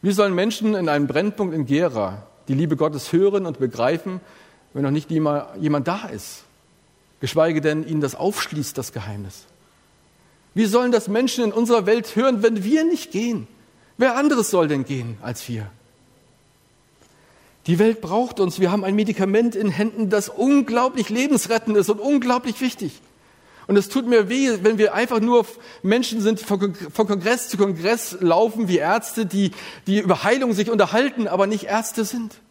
Wie 0.03 0.11
sollen 0.11 0.35
Menschen 0.35 0.75
in 0.75 0.89
einem 0.89 1.07
Brennpunkt 1.07 1.55
in 1.55 1.65
Gera 1.65 2.21
die 2.47 2.53
Liebe 2.53 2.75
Gottes 2.75 3.11
hören 3.13 3.47
und 3.47 3.57
begreifen, 3.57 4.21
wenn 4.73 4.83
noch 4.83 4.91
nicht 4.91 5.09
jemand 5.09 5.87
da 5.87 6.05
ist? 6.05 6.43
Geschweige 7.19 7.61
denn 7.61 7.83
ihnen 7.83 7.99
das 7.99 8.13
aufschließt, 8.13 8.77
das 8.77 8.93
Geheimnis. 8.93 9.45
Wie 10.53 10.65
sollen 10.65 10.91
das 10.91 11.07
Menschen 11.07 11.45
in 11.45 11.51
unserer 11.51 11.87
Welt 11.87 12.15
hören, 12.15 12.43
wenn 12.43 12.63
wir 12.63 12.83
nicht 12.83 13.09
gehen? 13.09 13.47
Wer 13.97 14.17
anderes 14.17 14.51
soll 14.51 14.67
denn 14.67 14.85
gehen 14.85 15.17
als 15.23 15.49
wir? 15.49 15.65
Die 17.65 17.79
Welt 17.79 18.01
braucht 18.01 18.39
uns. 18.39 18.59
Wir 18.59 18.71
haben 18.71 18.83
ein 18.83 18.93
Medikament 18.93 19.55
in 19.55 19.69
Händen, 19.69 20.11
das 20.11 20.29
unglaublich 20.29 21.09
lebensrettend 21.09 21.75
ist 21.75 21.89
und 21.89 21.99
unglaublich 21.99 22.61
wichtig. 22.61 23.01
Und 23.71 23.77
es 23.77 23.87
tut 23.87 24.05
mir 24.05 24.27
weh, 24.27 24.57
wenn 24.63 24.77
wir 24.77 24.93
einfach 24.93 25.21
nur 25.21 25.45
Menschen 25.81 26.19
sind, 26.19 26.41
von 26.41 26.73
Kongress 26.93 27.47
zu 27.47 27.55
Kongress 27.55 28.17
laufen 28.19 28.67
wie 28.67 28.79
Ärzte, 28.79 29.25
die, 29.25 29.51
die 29.87 29.99
über 29.99 30.23
Heilung 30.25 30.51
sich 30.51 30.69
unterhalten, 30.69 31.25
aber 31.29 31.47
nicht 31.47 31.67
Ärzte 31.67 32.03
sind. 32.03 32.41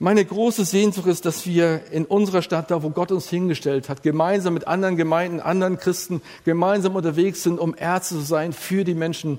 Meine 0.00 0.24
große 0.24 0.64
Sehnsucht 0.64 1.06
ist, 1.06 1.24
dass 1.24 1.46
wir 1.46 1.82
in 1.92 2.04
unserer 2.04 2.42
Stadt, 2.42 2.72
da 2.72 2.82
wo 2.82 2.90
Gott 2.90 3.12
uns 3.12 3.30
hingestellt 3.30 3.88
hat, 3.88 4.02
gemeinsam 4.02 4.54
mit 4.54 4.66
anderen 4.66 4.96
Gemeinden, 4.96 5.38
anderen 5.38 5.78
Christen, 5.78 6.20
gemeinsam 6.44 6.96
unterwegs 6.96 7.44
sind, 7.44 7.60
um 7.60 7.76
Ärzte 7.78 8.16
zu 8.16 8.22
sein 8.22 8.52
für 8.52 8.82
die 8.82 8.94
Menschen, 8.94 9.38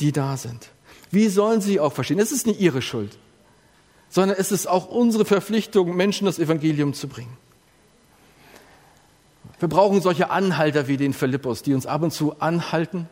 die 0.00 0.12
da 0.12 0.38
sind. 0.38 0.70
Wie 1.10 1.28
sollen 1.28 1.60
sie 1.60 1.80
auch 1.80 1.92
verstehen? 1.92 2.18
Es 2.18 2.32
ist 2.32 2.46
nicht 2.46 2.60
ihre 2.60 2.80
Schuld, 2.80 3.18
sondern 4.08 4.38
es 4.38 4.52
ist 4.52 4.66
auch 4.66 4.88
unsere 4.88 5.26
Verpflichtung, 5.26 5.94
Menschen 5.94 6.24
das 6.24 6.38
Evangelium 6.38 6.94
zu 6.94 7.08
bringen. 7.08 7.36
Wir 9.58 9.68
brauchen 9.68 10.00
solche 10.00 10.30
Anhalter 10.30 10.88
wie 10.88 10.96
den 10.96 11.12
Philippus, 11.12 11.62
die 11.62 11.74
uns 11.74 11.86
ab 11.86 12.02
und 12.02 12.10
zu 12.10 12.40
anhalten, 12.40 13.08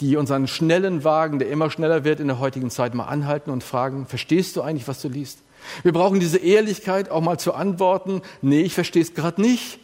die 0.00 0.16
unseren 0.16 0.46
schnellen 0.46 1.04
Wagen, 1.04 1.38
der 1.38 1.48
immer 1.48 1.70
schneller 1.70 2.04
wird 2.04 2.20
in 2.20 2.28
der 2.28 2.38
heutigen 2.38 2.70
Zeit, 2.70 2.94
mal 2.94 3.06
anhalten 3.06 3.50
und 3.50 3.64
fragen, 3.64 4.06
verstehst 4.06 4.56
du 4.56 4.62
eigentlich, 4.62 4.86
was 4.86 5.00
du 5.00 5.08
liest? 5.08 5.40
Wir 5.82 5.92
brauchen 5.92 6.20
diese 6.20 6.38
Ehrlichkeit, 6.38 7.10
auch 7.10 7.20
mal 7.20 7.38
zu 7.38 7.54
antworten, 7.54 8.22
nee, 8.42 8.60
ich 8.60 8.74
verstehe 8.74 9.02
es 9.02 9.14
gerade 9.14 9.40
nicht. 9.40 9.78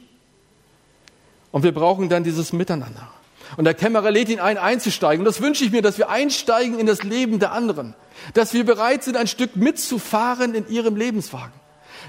Und 1.50 1.62
wir 1.62 1.72
brauchen 1.72 2.08
dann 2.08 2.24
dieses 2.24 2.52
Miteinander. 2.52 3.08
Und 3.56 3.64
der 3.64 3.74
Kämmerer 3.74 4.10
lädt 4.10 4.28
ihn 4.28 4.40
ein, 4.40 4.58
einzusteigen. 4.58 5.20
Und 5.20 5.26
das 5.26 5.40
wünsche 5.40 5.64
ich 5.64 5.70
mir, 5.70 5.82
dass 5.82 5.98
wir 5.98 6.08
einsteigen 6.08 6.78
in 6.78 6.86
das 6.86 7.02
Leben 7.02 7.38
der 7.38 7.52
anderen. 7.52 7.94
Dass 8.32 8.52
wir 8.54 8.64
bereit 8.64 9.04
sind, 9.04 9.16
ein 9.16 9.26
Stück 9.26 9.56
mitzufahren 9.56 10.54
in 10.54 10.68
ihrem 10.68 10.96
Lebenswagen. 10.96 11.52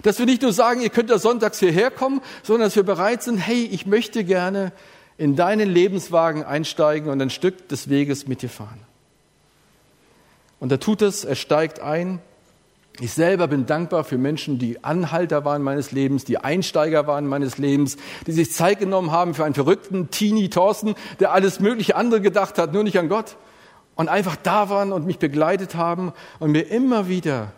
Dass 0.04 0.20
wir 0.20 0.26
nicht 0.26 0.42
nur 0.42 0.54
sagen, 0.54 0.82
ihr 0.82 0.90
könnt 0.90 1.10
ja 1.10 1.18
sonntags 1.18 1.60
hierher 1.60 1.92
kommen, 1.92 2.22
sondern 2.44 2.68
dass 2.68 2.76
wir 2.76 2.84
bereit 2.84 3.24
sind, 3.24 3.38
hey, 3.38 3.66
ich 3.66 3.86
möchte 3.86 4.24
gerne 4.24 4.72
in 5.18 5.36
deinen 5.36 5.70
Lebenswagen 5.70 6.44
einsteigen 6.44 7.10
und 7.10 7.22
ein 7.22 7.30
Stück 7.30 7.70
des 7.70 7.90
Weges 7.90 8.28
mit 8.28 8.42
dir 8.42 8.50
fahren. 8.50 8.80
Und 10.60 10.72
er 10.72 10.80
tut 10.80 11.02
es, 11.02 11.24
er 11.24 11.36
steigt 11.36 11.80
ein 11.80 12.20
Ich 13.00 13.14
selber 13.14 13.48
bin 13.48 13.66
dankbar 13.66 14.06
für 14.06 14.18
Menschen, 14.18 14.58
die 14.58 14.84
Anhalter 14.84 15.44
waren 15.44 15.62
meines 15.62 15.92
Lebens, 15.92 16.24
die 16.24 16.38
Einsteiger 16.38 17.08
waren 17.08 17.28
meines 17.28 17.58
Lebens, 17.58 17.98
die 18.26 18.32
sich 18.32 18.54
Zeit 18.54 18.80
genommen 18.80 19.12
haben 19.12 19.34
für 19.34 19.44
einen 19.44 19.54
verrückten 19.54 20.12
Teenie 20.12 20.50
Thorsten, 20.50 20.96
der 21.20 21.34
alles 21.34 21.60
mögliche 21.60 21.96
andere 21.96 22.22
gedacht 22.22 22.58
hat, 22.58 22.74
nur 22.74 22.84
nicht 22.84 22.98
an 22.98 23.10
Gott. 23.10 23.36
Und 23.96 24.10
einfach 24.10 24.36
da 24.38 24.70
waren 24.70 24.92
und 24.92 25.06
mich 25.06 25.20
begleitet 25.20 25.76
haben 25.76 26.14
und 26.40 26.52
mir 26.52 26.70
immer 26.70 27.08
wieder 27.08 27.52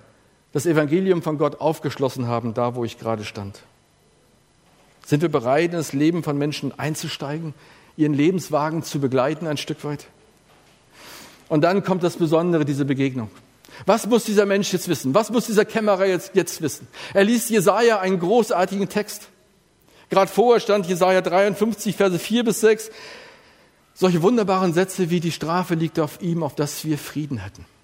das 0.57 0.65
Evangelium 0.65 1.21
von 1.21 1.37
Gott 1.37 1.61
aufgeschlossen 1.61 2.25
haben, 2.27 2.55
da 2.55 2.73
wo 2.73 2.83
ich 2.83 2.97
gerade 2.97 3.23
stand. 3.25 3.61
Sind 5.05 5.21
wir 5.21 5.29
bereit, 5.29 5.65
in 5.65 5.77
das 5.77 5.93
Leben 5.93 6.23
von 6.23 6.35
Menschen 6.35 6.77
einzusteigen, 6.79 7.53
ihren 7.95 8.15
Lebenswagen 8.15 8.81
zu 8.81 8.99
begleiten 8.99 9.45
ein 9.45 9.57
Stück 9.57 9.83
weit? 9.83 10.07
Und 11.47 11.61
dann 11.61 11.83
kommt 11.83 12.01
das 12.01 12.15
Besondere, 12.15 12.65
diese 12.65 12.85
Begegnung. 12.85 13.29
Was 13.85 14.07
muss 14.07 14.23
dieser 14.23 14.47
Mensch 14.47 14.73
jetzt 14.73 14.87
wissen? 14.87 15.13
Was 15.13 15.29
muss 15.29 15.45
dieser 15.45 15.63
Kämmerer 15.63 16.07
jetzt, 16.07 16.31
jetzt 16.33 16.59
wissen? 16.63 16.87
Er 17.13 17.23
liest 17.23 17.51
Jesaja 17.51 17.99
einen 17.99 18.17
großartigen 18.17 18.89
Text. 18.89 19.29
Gerade 20.09 20.31
vorher 20.31 20.59
stand 20.59 20.87
Jesaja 20.87 21.21
53, 21.21 21.95
Verse 21.95 22.17
4 22.17 22.43
bis 22.43 22.61
6. 22.61 22.89
Solche 23.93 24.23
wunderbaren 24.23 24.73
Sätze 24.73 25.11
wie 25.11 25.19
die 25.19 25.31
Strafe 25.31 25.75
liegt 25.75 25.99
auf 25.99 26.19
ihm, 26.19 26.41
auf 26.41 26.55
dass 26.55 26.83
wir 26.83 26.97
Frieden 26.97 27.37
hätten. 27.37 27.76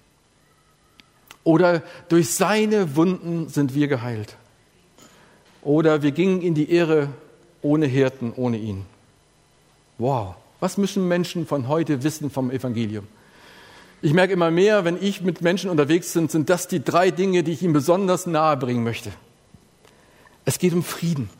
Oder 1.44 1.82
durch 2.08 2.30
seine 2.30 2.96
Wunden 2.96 3.48
sind 3.48 3.74
wir 3.74 3.86
geheilt. 3.86 4.36
Oder 5.62 6.02
wir 6.02 6.10
gingen 6.10 6.42
in 6.42 6.54
die 6.54 6.70
Irre 6.70 7.08
ohne 7.62 7.86
Hirten, 7.86 8.32
ohne 8.34 8.58
ihn. 8.58 8.84
Wow, 9.98 10.34
was 10.60 10.76
müssen 10.76 11.06
Menschen 11.06 11.46
von 11.46 11.68
heute 11.68 12.02
wissen 12.02 12.30
vom 12.30 12.50
Evangelium? 12.50 13.06
Ich 14.02 14.12
merke 14.12 14.34
immer 14.34 14.50
mehr, 14.50 14.84
wenn 14.84 15.02
ich 15.02 15.22
mit 15.22 15.40
Menschen 15.40 15.70
unterwegs 15.70 16.12
bin, 16.12 16.28
sind 16.28 16.50
das 16.50 16.68
die 16.68 16.84
drei 16.84 17.10
Dinge, 17.10 17.42
die 17.42 17.52
ich 17.52 17.62
ihm 17.62 17.72
besonders 17.72 18.26
nahe 18.26 18.56
bringen 18.56 18.84
möchte. 18.84 19.10
Es 20.44 20.58
geht 20.58 20.74
um 20.74 20.82
Frieden. 20.82 21.30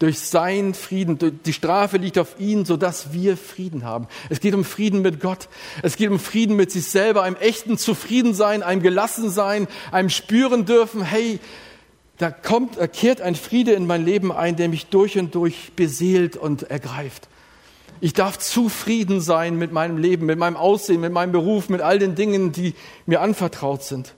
Durch 0.00 0.18
seinen 0.18 0.72
Frieden, 0.72 1.40
die 1.44 1.52
Strafe 1.52 1.98
liegt 1.98 2.18
auf 2.18 2.40
ihn, 2.40 2.64
sodass 2.64 3.12
wir 3.12 3.36
Frieden 3.36 3.84
haben. 3.84 4.08
Es 4.30 4.40
geht 4.40 4.54
um 4.54 4.64
Frieden 4.64 5.02
mit 5.02 5.20
Gott. 5.20 5.48
Es 5.82 5.96
geht 5.96 6.10
um 6.10 6.18
Frieden 6.18 6.56
mit 6.56 6.72
sich 6.72 6.86
selber, 6.86 7.22
einem 7.22 7.36
echten 7.36 7.76
Zufriedensein, 7.76 8.62
einem 8.62 8.82
Gelassensein, 8.82 9.68
einem 9.92 10.08
spüren 10.08 10.64
dürfen, 10.64 11.02
hey, 11.02 11.38
da 12.16 12.30
kommt, 12.30 12.78
da 12.78 12.86
kehrt 12.86 13.20
ein 13.20 13.34
Friede 13.34 13.72
in 13.72 13.86
mein 13.86 14.04
Leben 14.04 14.32
ein, 14.32 14.56
der 14.56 14.70
mich 14.70 14.86
durch 14.86 15.18
und 15.18 15.34
durch 15.34 15.72
beseelt 15.76 16.36
und 16.36 16.62
ergreift. 16.64 17.28
Ich 18.00 18.14
darf 18.14 18.38
zufrieden 18.38 19.20
sein 19.20 19.56
mit 19.56 19.70
meinem 19.70 19.98
Leben, 19.98 20.24
mit 20.24 20.38
meinem 20.38 20.56
Aussehen, 20.56 21.02
mit 21.02 21.12
meinem 21.12 21.32
Beruf, 21.32 21.68
mit 21.68 21.82
all 21.82 21.98
den 21.98 22.14
Dingen, 22.14 22.52
die 22.52 22.74
mir 23.04 23.20
anvertraut 23.20 23.82
sind. 23.82 24.14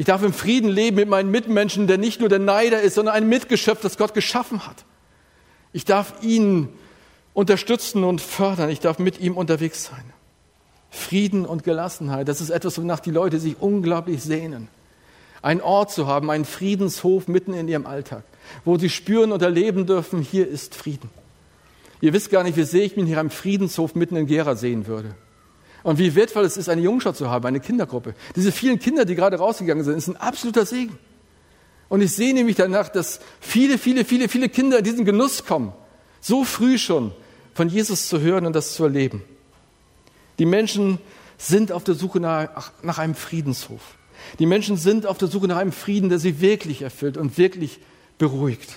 Ich 0.00 0.06
darf 0.06 0.22
im 0.22 0.32
Frieden 0.32 0.70
leben 0.70 0.96
mit 0.96 1.10
meinen 1.10 1.30
Mitmenschen, 1.30 1.86
der 1.86 1.98
nicht 1.98 2.20
nur 2.20 2.30
der 2.30 2.38
Neider 2.38 2.80
ist, 2.80 2.94
sondern 2.94 3.14
ein 3.14 3.28
Mitgeschöpf, 3.28 3.82
das 3.82 3.98
Gott 3.98 4.14
geschaffen 4.14 4.66
hat. 4.66 4.86
Ich 5.74 5.84
darf 5.84 6.14
ihn 6.22 6.70
unterstützen 7.34 8.04
und 8.04 8.22
fördern. 8.22 8.70
Ich 8.70 8.80
darf 8.80 8.98
mit 8.98 9.20
ihm 9.20 9.36
unterwegs 9.36 9.84
sein. 9.84 10.02
Frieden 10.88 11.44
und 11.44 11.64
Gelassenheit, 11.64 12.28
das 12.28 12.40
ist 12.40 12.48
etwas, 12.48 12.78
wonach 12.78 13.00
die 13.00 13.10
Leute 13.10 13.38
sich 13.38 13.60
unglaublich 13.60 14.22
sehnen. 14.22 14.68
Ein 15.42 15.60
Ort 15.60 15.90
zu 15.90 16.06
haben, 16.06 16.30
einen 16.30 16.46
Friedenshof 16.46 17.28
mitten 17.28 17.52
in 17.52 17.68
ihrem 17.68 17.84
Alltag, 17.84 18.22
wo 18.64 18.78
sie 18.78 18.88
spüren 18.88 19.32
und 19.32 19.42
erleben 19.42 19.84
dürfen, 19.84 20.22
hier 20.22 20.48
ist 20.48 20.74
Frieden. 20.74 21.10
Ihr 22.00 22.14
wisst 22.14 22.30
gar 22.30 22.42
nicht, 22.42 22.56
wie 22.56 22.64
sehr 22.64 22.84
ich 22.84 22.96
mich 22.96 23.04
hier 23.04 23.20
am 23.20 23.28
Friedenshof 23.28 23.94
mitten 23.94 24.16
in 24.16 24.26
Gera 24.26 24.56
sehen 24.56 24.86
würde. 24.86 25.14
Und 25.82 25.98
wie 25.98 26.14
wertvoll 26.14 26.44
es 26.44 26.56
ist, 26.56 26.68
eine 26.68 26.82
Jungschau 26.82 27.12
zu 27.12 27.30
haben, 27.30 27.46
eine 27.46 27.60
Kindergruppe. 27.60 28.14
Diese 28.36 28.52
vielen 28.52 28.78
Kinder, 28.78 29.04
die 29.04 29.14
gerade 29.14 29.38
rausgegangen 29.38 29.84
sind, 29.84 29.96
ist 29.96 30.08
ein 30.08 30.16
absoluter 30.16 30.66
Segen. 30.66 30.98
Und 31.88 32.02
ich 32.02 32.12
sehe 32.12 32.34
nämlich 32.34 32.56
danach, 32.56 32.88
dass 32.88 33.20
viele, 33.40 33.78
viele, 33.78 34.04
viele, 34.04 34.28
viele 34.28 34.48
Kinder 34.48 34.78
in 34.78 34.84
diesen 34.84 35.04
Genuss 35.04 35.44
kommen, 35.44 35.72
so 36.20 36.44
früh 36.44 36.78
schon 36.78 37.12
von 37.54 37.68
Jesus 37.68 38.08
zu 38.08 38.20
hören 38.20 38.46
und 38.46 38.54
das 38.54 38.74
zu 38.74 38.84
erleben. 38.84 39.22
Die 40.38 40.46
Menschen 40.46 40.98
sind 41.36 41.72
auf 41.72 41.84
der 41.84 41.94
Suche 41.94 42.20
nach, 42.20 42.72
nach 42.82 42.98
einem 42.98 43.14
Friedenshof. 43.14 43.80
Die 44.38 44.46
Menschen 44.46 44.76
sind 44.76 45.06
auf 45.06 45.18
der 45.18 45.28
Suche 45.28 45.48
nach 45.48 45.56
einem 45.56 45.72
Frieden, 45.72 46.10
der 46.10 46.18
sie 46.18 46.40
wirklich 46.40 46.82
erfüllt 46.82 47.16
und 47.16 47.38
wirklich 47.38 47.80
beruhigt. 48.18 48.76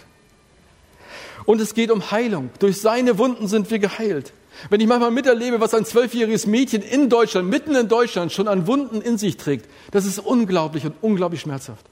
Und 1.46 1.60
es 1.62 1.74
geht 1.74 1.92
um 1.92 2.12
Heilung. 2.12 2.50
Durch 2.60 2.80
seine 2.80 3.18
Wunden 3.18 3.48
sind 3.48 3.70
wir 3.70 3.80
geheilt. 3.80 4.34
Wenn 4.70 4.82
ich 4.82 4.88
manchmal 4.88 5.12
miterlebe, 5.12 5.60
was 5.60 5.74
ein 5.74 5.86
zwölfjähriges 5.86 6.48
Mädchen 6.48 6.82
in 6.82 7.10
Deutschland, 7.10 7.50
mitten 7.50 7.76
in 7.76 7.88
Deutschland, 7.88 8.32
schon 8.32 8.48
an 8.48 8.68
Wunden 8.68 9.02
in 9.02 9.18
sich 9.18 9.38
trägt, 9.38 9.70
das 9.92 10.06
ist 10.06 10.20
unglaublich 10.20 10.86
und 10.86 10.96
unglaublich 11.02 11.42
schmerzhaft. 11.42 11.86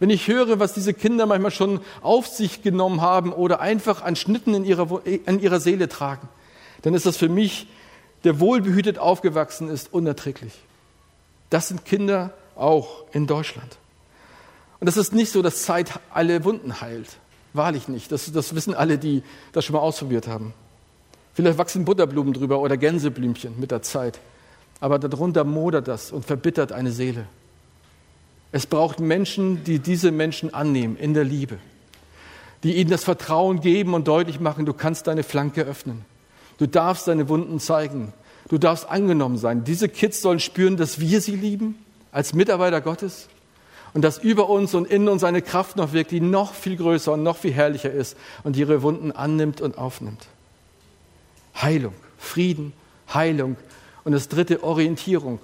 Wenn 0.00 0.10
ich 0.10 0.28
höre, 0.28 0.60
was 0.60 0.74
diese 0.74 0.94
Kinder 0.94 1.26
manchmal 1.26 1.50
schon 1.50 1.80
auf 2.02 2.28
sich 2.28 2.62
genommen 2.62 3.00
haben 3.00 3.32
oder 3.32 3.60
einfach 3.60 4.02
an 4.02 4.16
Schnitten 4.16 4.54
in 4.54 4.64
ihrer, 4.64 5.04
in 5.04 5.40
ihrer 5.40 5.60
Seele 5.60 5.88
tragen, 5.88 6.28
dann 6.82 6.94
ist 6.94 7.06
das 7.06 7.16
für 7.16 7.28
mich, 7.28 7.66
der 8.24 8.38
wohlbehütet 8.38 8.98
aufgewachsen 8.98 9.68
ist, 9.68 9.92
unerträglich. 9.92 10.52
Das 11.50 11.68
sind 11.68 11.84
Kinder 11.84 12.32
auch 12.54 13.04
in 13.12 13.26
Deutschland. 13.26 13.78
Und 14.80 14.86
das 14.86 14.96
ist 14.96 15.12
nicht 15.12 15.32
so, 15.32 15.42
dass 15.42 15.62
Zeit 15.62 15.98
alle 16.10 16.44
Wunden 16.44 16.80
heilt. 16.80 17.16
Wahrlich 17.52 17.88
nicht. 17.88 18.12
Das, 18.12 18.30
das 18.30 18.54
wissen 18.54 18.74
alle, 18.74 18.98
die 18.98 19.22
das 19.52 19.64
schon 19.64 19.74
mal 19.74 19.80
ausprobiert 19.80 20.28
haben. 20.28 20.54
Vielleicht 21.34 21.58
wachsen 21.58 21.84
Butterblumen 21.84 22.32
drüber 22.32 22.60
oder 22.60 22.76
Gänseblümchen 22.76 23.58
mit 23.60 23.70
der 23.70 23.82
Zeit. 23.82 24.18
Aber 24.80 24.98
darunter 24.98 25.44
modert 25.44 25.88
das 25.88 26.12
und 26.12 26.24
verbittert 26.24 26.72
eine 26.72 26.92
Seele. 26.92 27.26
Es 28.52 28.66
braucht 28.66 29.00
Menschen, 29.00 29.64
die 29.64 29.78
diese 29.78 30.10
Menschen 30.10 30.54
annehmen 30.54 30.96
in 30.96 31.14
der 31.14 31.24
Liebe, 31.24 31.58
die 32.62 32.76
ihnen 32.76 32.90
das 32.90 33.04
Vertrauen 33.04 33.60
geben 33.60 33.94
und 33.94 34.08
deutlich 34.08 34.40
machen, 34.40 34.66
du 34.66 34.72
kannst 34.72 35.06
deine 35.06 35.22
Flanke 35.22 35.62
öffnen. 35.62 36.04
Du 36.58 36.66
darfst 36.66 37.06
deine 37.06 37.28
Wunden 37.28 37.60
zeigen. 37.60 38.12
Du 38.48 38.58
darfst 38.58 38.88
angenommen 38.88 39.36
sein. 39.36 39.64
Diese 39.64 39.88
Kids 39.88 40.22
sollen 40.22 40.40
spüren, 40.40 40.76
dass 40.76 40.98
wir 40.98 41.20
sie 41.20 41.36
lieben 41.36 41.76
als 42.10 42.32
Mitarbeiter 42.32 42.80
Gottes 42.80 43.28
und 43.94 44.02
dass 44.02 44.18
über 44.18 44.48
uns 44.48 44.74
und 44.74 44.86
in 44.90 45.08
uns 45.08 45.24
eine 45.24 45.42
Kraft 45.42 45.76
noch 45.76 45.92
wirkt, 45.92 46.10
die 46.10 46.20
noch 46.20 46.54
viel 46.54 46.76
größer 46.76 47.12
und 47.12 47.22
noch 47.22 47.36
viel 47.36 47.52
herrlicher 47.52 47.90
ist 47.90 48.16
und 48.44 48.56
ihre 48.56 48.82
Wunden 48.82 49.12
annimmt 49.12 49.60
und 49.60 49.78
aufnimmt. 49.78 50.26
Heilung, 51.60 51.94
Frieden, 52.18 52.72
Heilung 53.12 53.56
und 54.04 54.12
das 54.12 54.28
dritte 54.28 54.62
Orientierung. 54.62 55.40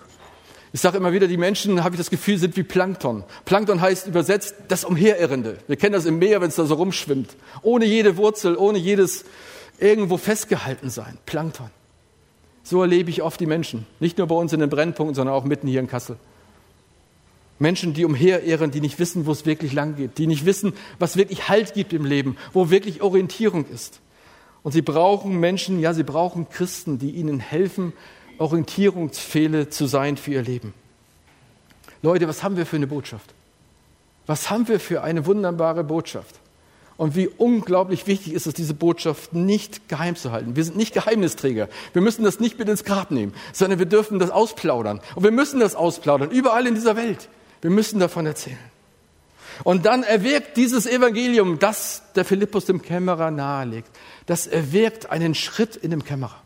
Ich 0.73 0.81
sage 0.81 0.97
immer 0.97 1.13
wieder, 1.13 1.29
die 1.29 1.37
Menschen, 1.37 1.85
habe 1.85 1.95
ich 1.95 2.01
das 2.01 2.11
Gefühl, 2.11 2.37
sind 2.37 2.57
wie 2.57 2.65
Plankton. 2.65 3.23
Plankton 3.45 3.81
heißt 3.81 4.09
übersetzt 4.09 4.57
das 4.69 4.85
Umherirrende. 4.85 5.59
Wir 5.69 5.77
kennen 5.77 5.93
das 5.93 6.05
im 6.05 6.19
Meer, 6.19 6.41
wenn 6.41 6.49
es 6.49 6.57
da 6.57 6.67
so 6.67 6.75
rumschwimmt. 6.75 7.37
Ohne 7.63 7.85
jede 7.85 8.17
Wurzel, 8.17 8.57
ohne 8.57 8.79
jedes 8.79 9.25
irgendwo 9.79 10.17
festgehalten 10.17 10.91
sein. 10.91 11.19
Plankton. 11.27 11.71
So 12.65 12.81
erlebe 12.81 13.11
ich 13.11 13.23
oft 13.23 13.39
die 13.39 13.47
Menschen. 13.47 13.87
Nicht 14.01 14.19
nur 14.19 14.27
bei 14.27 14.35
uns 14.35 14.53
in 14.53 14.61
den 14.61 14.71
Brennpunkten, 14.71 15.15
sondern 15.15 15.35
auch 15.35 15.45
mitten 15.45 15.69
hier 15.69 15.81
in 15.81 15.87
Kassel. 15.87 16.17
Menschen, 17.59 17.95
die 17.95 18.05
umherirren, 18.05 18.71
die 18.71 18.81
nicht 18.81 18.99
wissen, 18.99 19.27
wo 19.27 19.33
es 19.33 19.47
wirklich 19.47 19.73
lang 19.73 19.95
geht, 19.95 20.19
die 20.19 20.27
nicht 20.27 20.45
wissen, 20.45 20.73
was 20.99 21.17
wirklich 21.17 21.49
Halt 21.49 21.75
gibt 21.75 21.93
im 21.93 22.05
Leben, 22.05 22.37
wo 22.53 22.71
wirklich 22.71 23.01
Orientierung 23.01 23.65
ist. 23.73 24.01
Und 24.65 24.73
sie 24.73 24.83
brauchen 24.83 25.39
Menschen, 25.39 25.79
ja, 25.79 25.93
sie 25.93 26.03
brauchen 26.03 26.49
Christen, 26.49 26.99
die 26.99 27.11
ihnen 27.11 27.39
helfen, 27.39 27.93
Orientierungsfehle 28.39 29.69
zu 29.69 29.87
sein 29.87 30.17
für 30.17 30.33
ihr 30.33 30.43
Leben. 30.43 30.75
Leute, 32.03 32.27
was 32.27 32.43
haben 32.43 32.57
wir 32.57 32.67
für 32.67 32.77
eine 32.77 32.87
Botschaft? 32.87 33.35
Was 34.27 34.51
haben 34.51 34.67
wir 34.67 34.81
für 34.81 35.03
eine 35.03 35.27
wunderbare 35.27 35.85
Botschaft? 35.85 36.41
Und 36.97 37.15
wie 37.15 37.29
unglaublich 37.29 38.07
wichtig 38.07 38.33
ist 38.33 38.47
es, 38.47 38.55
diese 38.55 38.73
Botschaft 38.73 39.35
nicht 39.35 39.89
geheim 39.89 40.17
zu 40.17 40.33
halten. 40.33 40.57
Wir 40.57 40.65
sind 40.65 40.77
nicht 40.77 40.95
Geheimnisträger. 40.95 41.69
Wir 41.93 42.03
müssen 42.03 42.25
das 42.25 42.41
nicht 42.41 42.59
mit 42.59 42.69
ins 42.69 42.85
Grab 42.85 43.11
nehmen, 43.11 43.35
sondern 43.53 43.79
wir 43.79 43.87
dürfen 43.87 44.19
das 44.19 44.31
ausplaudern. 44.31 45.01
Und 45.15 45.25
wir 45.25 45.33
müssen 45.33 45.61
das 45.61 45.75
ausplaudern, 45.75 46.31
überall 46.31 46.67
in 46.67 46.75
dieser 46.75 46.97
Welt. 46.97 47.29
Wir 47.61 47.71
müssen 47.71 47.99
davon 47.99 48.25
erzählen. 48.25 48.59
Und 49.63 49.87
dann 49.87 50.03
erwirkt 50.03 50.57
dieses 50.57 50.87
Evangelium, 50.87 51.59
das 51.59 52.03
der 52.15 52.25
Philippus 52.25 52.65
dem 52.65 52.83
Kämmerer 52.83 53.31
nahelegt, 53.31 53.91
das 54.27 54.47
erwirkt 54.47 55.11
einen 55.11 55.35
Schritt 55.35 55.77
in 55.77 55.91
dem 55.91 56.05
Kämmerer. 56.05 56.43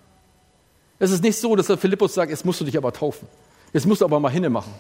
Es 0.99 1.11
ist 1.11 1.23
nicht 1.23 1.39
so, 1.39 1.57
dass 1.57 1.69
der 1.69 1.79
Philippus 1.79 2.15
sagt, 2.15 2.31
jetzt 2.31 2.45
musst 2.45 2.61
du 2.61 2.65
dich 2.65 2.77
aber 2.77 2.93
taufen. 2.93 3.29
Jetzt 3.73 3.87
musst 3.87 4.01
du 4.01 4.05
aber 4.05 4.21
mal 4.21 4.31
hinne 4.31 4.51
machen. 4.51 4.75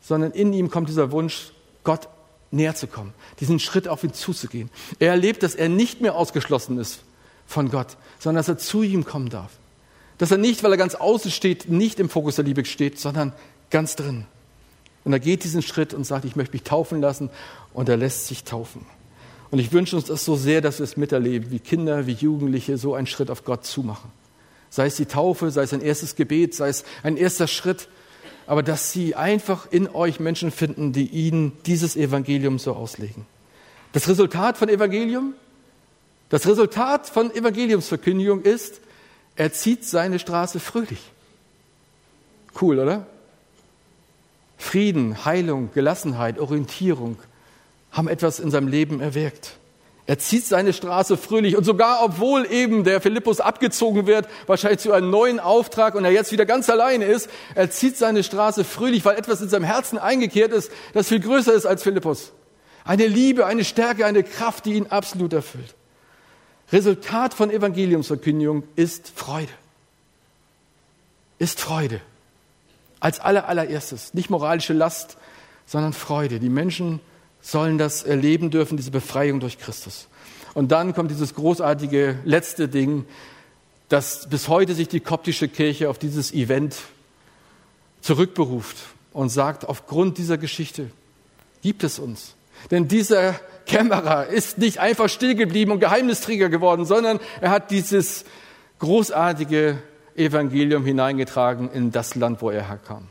Sondern 0.00 0.32
in 0.32 0.52
ihm 0.52 0.70
kommt 0.70 0.88
dieser 0.88 1.12
Wunsch, 1.12 1.52
Gott 1.84 2.08
näher 2.50 2.74
zu 2.74 2.86
kommen, 2.86 3.12
diesen 3.38 3.60
Schritt 3.60 3.86
auf 3.86 4.02
ihn 4.02 4.12
zuzugehen. 4.12 4.70
Er 4.98 5.10
erlebt, 5.10 5.42
dass 5.42 5.54
er 5.54 5.68
nicht 5.68 6.00
mehr 6.00 6.16
ausgeschlossen 6.16 6.78
ist 6.78 7.00
von 7.46 7.70
Gott, 7.70 7.96
sondern 8.18 8.40
dass 8.40 8.48
er 8.48 8.58
zu 8.58 8.82
ihm 8.82 9.04
kommen 9.04 9.28
darf. 9.28 9.52
Dass 10.18 10.30
er 10.30 10.38
nicht, 10.38 10.62
weil 10.62 10.72
er 10.72 10.76
ganz 10.76 10.94
außen 10.94 11.30
steht, 11.30 11.68
nicht 11.68 12.00
im 12.00 12.08
Fokus 12.08 12.36
der 12.36 12.44
Liebe 12.44 12.64
steht, 12.64 12.98
sondern 12.98 13.32
ganz 13.70 13.96
drin. 13.96 14.26
Und 15.04 15.12
er 15.12 15.20
geht 15.20 15.44
diesen 15.44 15.62
Schritt 15.62 15.94
und 15.94 16.04
sagt, 16.04 16.24
ich 16.24 16.36
möchte 16.36 16.52
mich 16.52 16.62
taufen 16.62 17.00
lassen 17.00 17.30
und 17.72 17.88
er 17.88 17.96
lässt 17.96 18.26
sich 18.26 18.44
taufen. 18.44 18.84
Und 19.50 19.58
ich 19.58 19.72
wünsche 19.72 19.96
uns 19.96 20.04
das 20.04 20.24
so 20.24 20.36
sehr, 20.36 20.60
dass 20.60 20.78
wir 20.78 20.84
es 20.84 20.96
miterleben, 20.96 21.50
wie 21.50 21.58
Kinder, 21.58 22.06
wie 22.06 22.12
Jugendliche 22.12 22.78
so 22.78 22.94
einen 22.94 23.06
Schritt 23.06 23.30
auf 23.30 23.44
Gott 23.44 23.64
zumachen. 23.64 24.10
Sei 24.68 24.86
es 24.86 24.96
die 24.96 25.06
Taufe, 25.06 25.50
sei 25.50 25.62
es 25.62 25.72
ein 25.72 25.80
erstes 25.80 26.14
Gebet, 26.14 26.54
sei 26.54 26.68
es 26.68 26.84
ein 27.02 27.16
erster 27.16 27.48
Schritt, 27.48 27.88
aber 28.46 28.62
dass 28.62 28.92
sie 28.92 29.16
einfach 29.16 29.66
in 29.70 29.88
euch 29.88 30.20
Menschen 30.20 30.52
finden, 30.52 30.92
die 30.92 31.06
ihnen 31.06 31.52
dieses 31.66 31.96
Evangelium 31.96 32.58
so 32.58 32.74
auslegen. 32.74 33.26
Das 33.92 34.08
Resultat 34.08 34.56
von 34.56 34.68
Evangelium, 34.68 35.34
das 36.28 36.46
Resultat 36.46 37.08
von 37.08 37.34
Evangeliumsverkündigung 37.34 38.42
ist, 38.42 38.80
er 39.34 39.52
zieht 39.52 39.84
seine 39.84 40.20
Straße 40.20 40.60
fröhlich. 40.60 41.00
Cool, 42.60 42.78
oder? 42.78 43.06
Frieden, 44.60 45.24
Heilung, 45.24 45.70
Gelassenheit, 45.72 46.38
Orientierung 46.38 47.16
haben 47.90 48.08
etwas 48.08 48.38
in 48.38 48.50
seinem 48.50 48.68
Leben 48.68 49.00
erwirkt. 49.00 49.56
Er 50.06 50.18
zieht 50.18 50.44
seine 50.44 50.72
Straße 50.72 51.16
fröhlich 51.16 51.56
und 51.56 51.64
sogar 51.64 52.04
obwohl 52.04 52.46
eben 52.50 52.84
der 52.84 53.00
Philippus 53.00 53.40
abgezogen 53.40 54.06
wird, 54.06 54.28
wahrscheinlich 54.46 54.80
zu 54.80 54.92
einem 54.92 55.08
neuen 55.08 55.40
Auftrag 55.40 55.94
und 55.94 56.04
er 56.04 56.10
jetzt 56.10 56.30
wieder 56.30 56.44
ganz 56.44 56.68
alleine 56.68 57.06
ist, 57.06 57.30
er 57.54 57.70
zieht 57.70 57.96
seine 57.96 58.22
Straße 58.22 58.64
fröhlich, 58.64 59.04
weil 59.04 59.16
etwas 59.16 59.40
in 59.40 59.48
seinem 59.48 59.64
Herzen 59.64 59.98
eingekehrt 59.98 60.52
ist, 60.52 60.70
das 60.92 61.08
viel 61.08 61.20
größer 61.20 61.54
ist 61.54 61.64
als 61.64 61.82
Philippus. 61.82 62.32
Eine 62.84 63.06
Liebe, 63.06 63.46
eine 63.46 63.64
Stärke, 63.64 64.04
eine 64.04 64.24
Kraft, 64.24 64.66
die 64.66 64.74
ihn 64.74 64.88
absolut 64.88 65.32
erfüllt. 65.32 65.74
Resultat 66.70 67.32
von 67.32 67.50
Evangeliumsverkündigung 67.50 68.64
ist 68.76 69.10
Freude. 69.14 69.52
Ist 71.38 71.60
Freude. 71.60 72.02
Als 73.00 73.18
aller, 73.18 73.48
allererstes. 73.48 74.14
Nicht 74.14 74.30
moralische 74.30 74.72
Last, 74.72 75.16
sondern 75.66 75.92
Freude. 75.92 76.38
Die 76.38 76.48
Menschen 76.48 77.00
sollen 77.40 77.78
das 77.78 78.02
erleben 78.02 78.50
dürfen, 78.50 78.76
diese 78.76 78.90
Befreiung 78.90 79.40
durch 79.40 79.58
Christus. 79.58 80.08
Und 80.54 80.72
dann 80.72 80.94
kommt 80.94 81.10
dieses 81.10 81.34
großartige 81.34 82.18
letzte 82.24 82.68
Ding, 82.68 83.06
dass 83.88 84.28
bis 84.28 84.48
heute 84.48 84.74
sich 84.74 84.88
die 84.88 85.00
koptische 85.00 85.48
Kirche 85.48 85.88
auf 85.88 85.98
dieses 85.98 86.32
Event 86.32 86.76
zurückberuft 88.00 88.76
und 89.12 89.28
sagt, 89.30 89.68
aufgrund 89.68 90.18
dieser 90.18 90.38
Geschichte 90.38 90.90
gibt 91.62 91.84
es 91.84 91.98
uns. 91.98 92.34
Denn 92.70 92.88
dieser 92.88 93.34
Kämmerer 93.66 94.26
ist 94.26 94.58
nicht 94.58 94.78
einfach 94.78 95.08
still 95.08 95.34
geblieben 95.34 95.72
und 95.72 95.80
Geheimnisträger 95.80 96.48
geworden, 96.48 96.84
sondern 96.84 97.20
er 97.40 97.50
hat 97.50 97.70
dieses 97.70 98.24
großartige 98.78 99.78
Evangelium 100.20 100.84
hineingetragen 100.84 101.70
in 101.70 101.90
das 101.90 102.14
Land, 102.14 102.42
wo 102.42 102.50
er 102.50 102.68
herkam. 102.68 103.08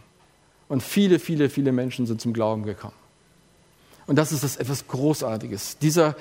Und 0.67 0.84
viele, 0.84 1.19
viele, 1.19 1.50
viele 1.50 1.72
Menschen 1.72 2.06
sind 2.06 2.22
zum 2.22 2.34
Glauben 2.34 2.63
gekommen. 2.63 2.93
Und 4.08 4.15
das 4.15 4.32
ist 4.32 4.43
das 4.43 4.58
etwas 4.58 4.88
Großartiges. 4.88 5.78
Dieser 5.80 6.15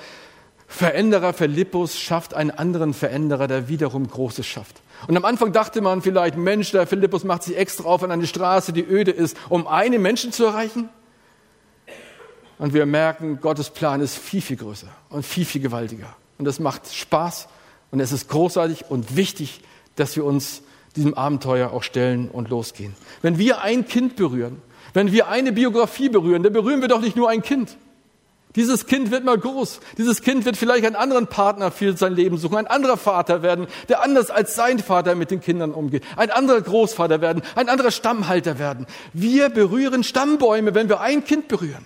Veränderer 0.67 1.33
Philippus 1.33 1.97
schafft 1.97 2.35
einen 2.35 2.51
anderen 2.51 2.93
Veränderer, 2.93 3.47
der 3.47 3.67
wiederum 3.67 4.07
Großes 4.07 4.45
schafft. 4.45 4.81
Und 5.07 5.17
am 5.17 5.25
Anfang 5.25 5.51
dachte 5.51 5.81
man 5.81 6.03
vielleicht, 6.03 6.37
Mensch, 6.37 6.71
der 6.71 6.85
Philippus 6.85 7.23
macht 7.23 7.41
sich 7.41 7.57
extra 7.57 7.85
auf 7.85 8.03
an 8.03 8.11
eine 8.11 8.27
Straße, 8.27 8.71
die 8.71 8.83
öde 8.83 9.09
ist, 9.09 9.35
um 9.49 9.65
einen 9.65 9.99
Menschen 10.01 10.31
zu 10.31 10.45
erreichen. 10.45 10.89
Und 12.59 12.73
wir 12.75 12.85
merken, 12.85 13.39
Gottes 13.41 13.71
Plan 13.71 13.99
ist 14.01 14.17
viel, 14.17 14.41
viel 14.41 14.57
größer 14.57 14.89
und 15.09 15.25
viel, 15.25 15.45
viel 15.45 15.61
gewaltiger. 15.61 16.15
Und 16.37 16.45
das 16.45 16.59
macht 16.59 16.93
Spaß 16.93 17.47
und 17.89 17.99
es 17.99 18.11
ist 18.11 18.29
großartig 18.29 18.85
und 18.89 19.15
wichtig, 19.15 19.61
dass 19.95 20.15
wir 20.15 20.23
uns 20.23 20.61
diesem 20.95 21.13
Abenteuer 21.13 21.71
auch 21.71 21.83
stellen 21.83 22.29
und 22.29 22.49
losgehen. 22.49 22.95
Wenn 23.21 23.37
wir 23.37 23.61
ein 23.61 23.87
Kind 23.87 24.15
berühren, 24.15 24.61
wenn 24.93 25.11
wir 25.11 25.27
eine 25.27 25.51
Biografie 25.51 26.09
berühren, 26.09 26.43
dann 26.43 26.53
berühren 26.53 26.81
wir 26.81 26.87
doch 26.87 27.01
nicht 27.01 27.15
nur 27.15 27.29
ein 27.29 27.41
Kind. 27.41 27.77
Dieses 28.55 28.87
Kind 28.87 29.11
wird 29.11 29.23
mal 29.23 29.37
groß. 29.37 29.79
Dieses 29.97 30.21
Kind 30.21 30.43
wird 30.43 30.57
vielleicht 30.57 30.83
einen 30.83 30.95
anderen 30.95 31.27
Partner 31.27 31.71
für 31.71 31.95
sein 31.95 32.15
Leben 32.15 32.37
suchen, 32.37 32.57
ein 32.57 32.67
anderer 32.67 32.97
Vater 32.97 33.43
werden, 33.43 33.67
der 33.89 34.01
anders 34.03 34.31
als 34.31 34.55
sein 34.55 34.79
Vater 34.79 35.13
mit 35.13 35.29
den 35.29 35.39
Kindern 35.39 35.71
umgeht, 35.71 36.03
ein 36.15 36.31
anderer 36.31 36.61
Großvater 36.61 37.21
werden, 37.21 37.43
ein 37.55 37.69
anderer 37.69 37.91
Stammhalter 37.91 38.57
werden. 38.57 38.87
Wir 39.13 39.49
berühren 39.49 40.03
Stammbäume, 40.03 40.73
wenn 40.73 40.89
wir 40.89 40.99
ein 40.99 41.23
Kind 41.23 41.47
berühren. 41.47 41.85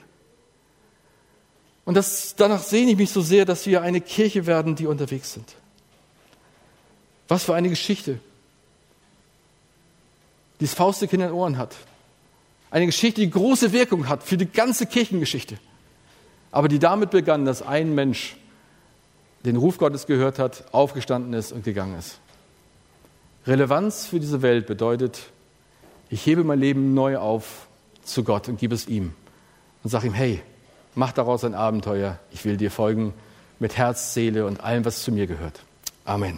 Und 1.85 1.95
das, 1.95 2.35
danach 2.37 2.63
sehne 2.63 2.91
ich 2.91 2.97
mich 2.97 3.11
so 3.11 3.21
sehr, 3.21 3.43
dass 3.43 3.65
wir 3.65 3.81
eine 3.81 3.99
Kirche 3.99 4.45
werden, 4.45 4.75
die 4.75 4.87
unterwegs 4.87 5.33
sind. 5.33 5.55
Was 7.27 7.43
für 7.43 7.55
eine 7.55 7.67
Geschichte, 7.67 8.19
die 10.63 10.75
das 10.75 11.01
in 11.01 11.19
den 11.19 11.31
Ohren 11.31 11.57
hat. 11.57 11.75
Eine 12.71 12.85
Geschichte, 12.87 13.21
die 13.21 13.29
große 13.29 13.71
Wirkung 13.71 14.09
hat 14.09 14.23
für 14.23 14.37
die 14.37 14.45
ganze 14.45 14.85
Kirchengeschichte. 14.85 15.57
Aber 16.51 16.67
die 16.67 16.79
damit 16.79 17.11
begann, 17.11 17.45
dass 17.45 17.61
ein 17.61 17.93
Mensch 17.95 18.35
den 19.45 19.55
Ruf 19.55 19.77
Gottes 19.77 20.07
gehört 20.07 20.39
hat, 20.39 20.65
aufgestanden 20.73 21.33
ist 21.33 21.51
und 21.51 21.63
gegangen 21.63 21.97
ist. 21.97 22.19
Relevanz 23.45 24.07
für 24.07 24.19
diese 24.19 24.41
Welt 24.41 24.67
bedeutet, 24.67 25.19
ich 26.09 26.25
hebe 26.25 26.43
mein 26.43 26.59
Leben 26.59 26.93
neu 26.93 27.17
auf 27.17 27.67
zu 28.03 28.23
Gott 28.23 28.47
und 28.47 28.59
gebe 28.59 28.73
es 28.73 28.87
ihm 28.87 29.13
und 29.83 29.89
sage 29.89 30.07
ihm, 30.07 30.13
hey, 30.13 30.41
Mach 30.95 31.11
daraus 31.11 31.43
ein 31.43 31.55
Abenteuer. 31.55 32.19
Ich 32.31 32.45
will 32.45 32.57
dir 32.57 32.71
folgen 32.71 33.13
mit 33.59 33.77
Herz, 33.77 34.13
Seele 34.13 34.45
und 34.45 34.61
allem, 34.61 34.85
was 34.85 35.03
zu 35.03 35.11
mir 35.11 35.27
gehört. 35.27 35.61
Amen. 36.05 36.37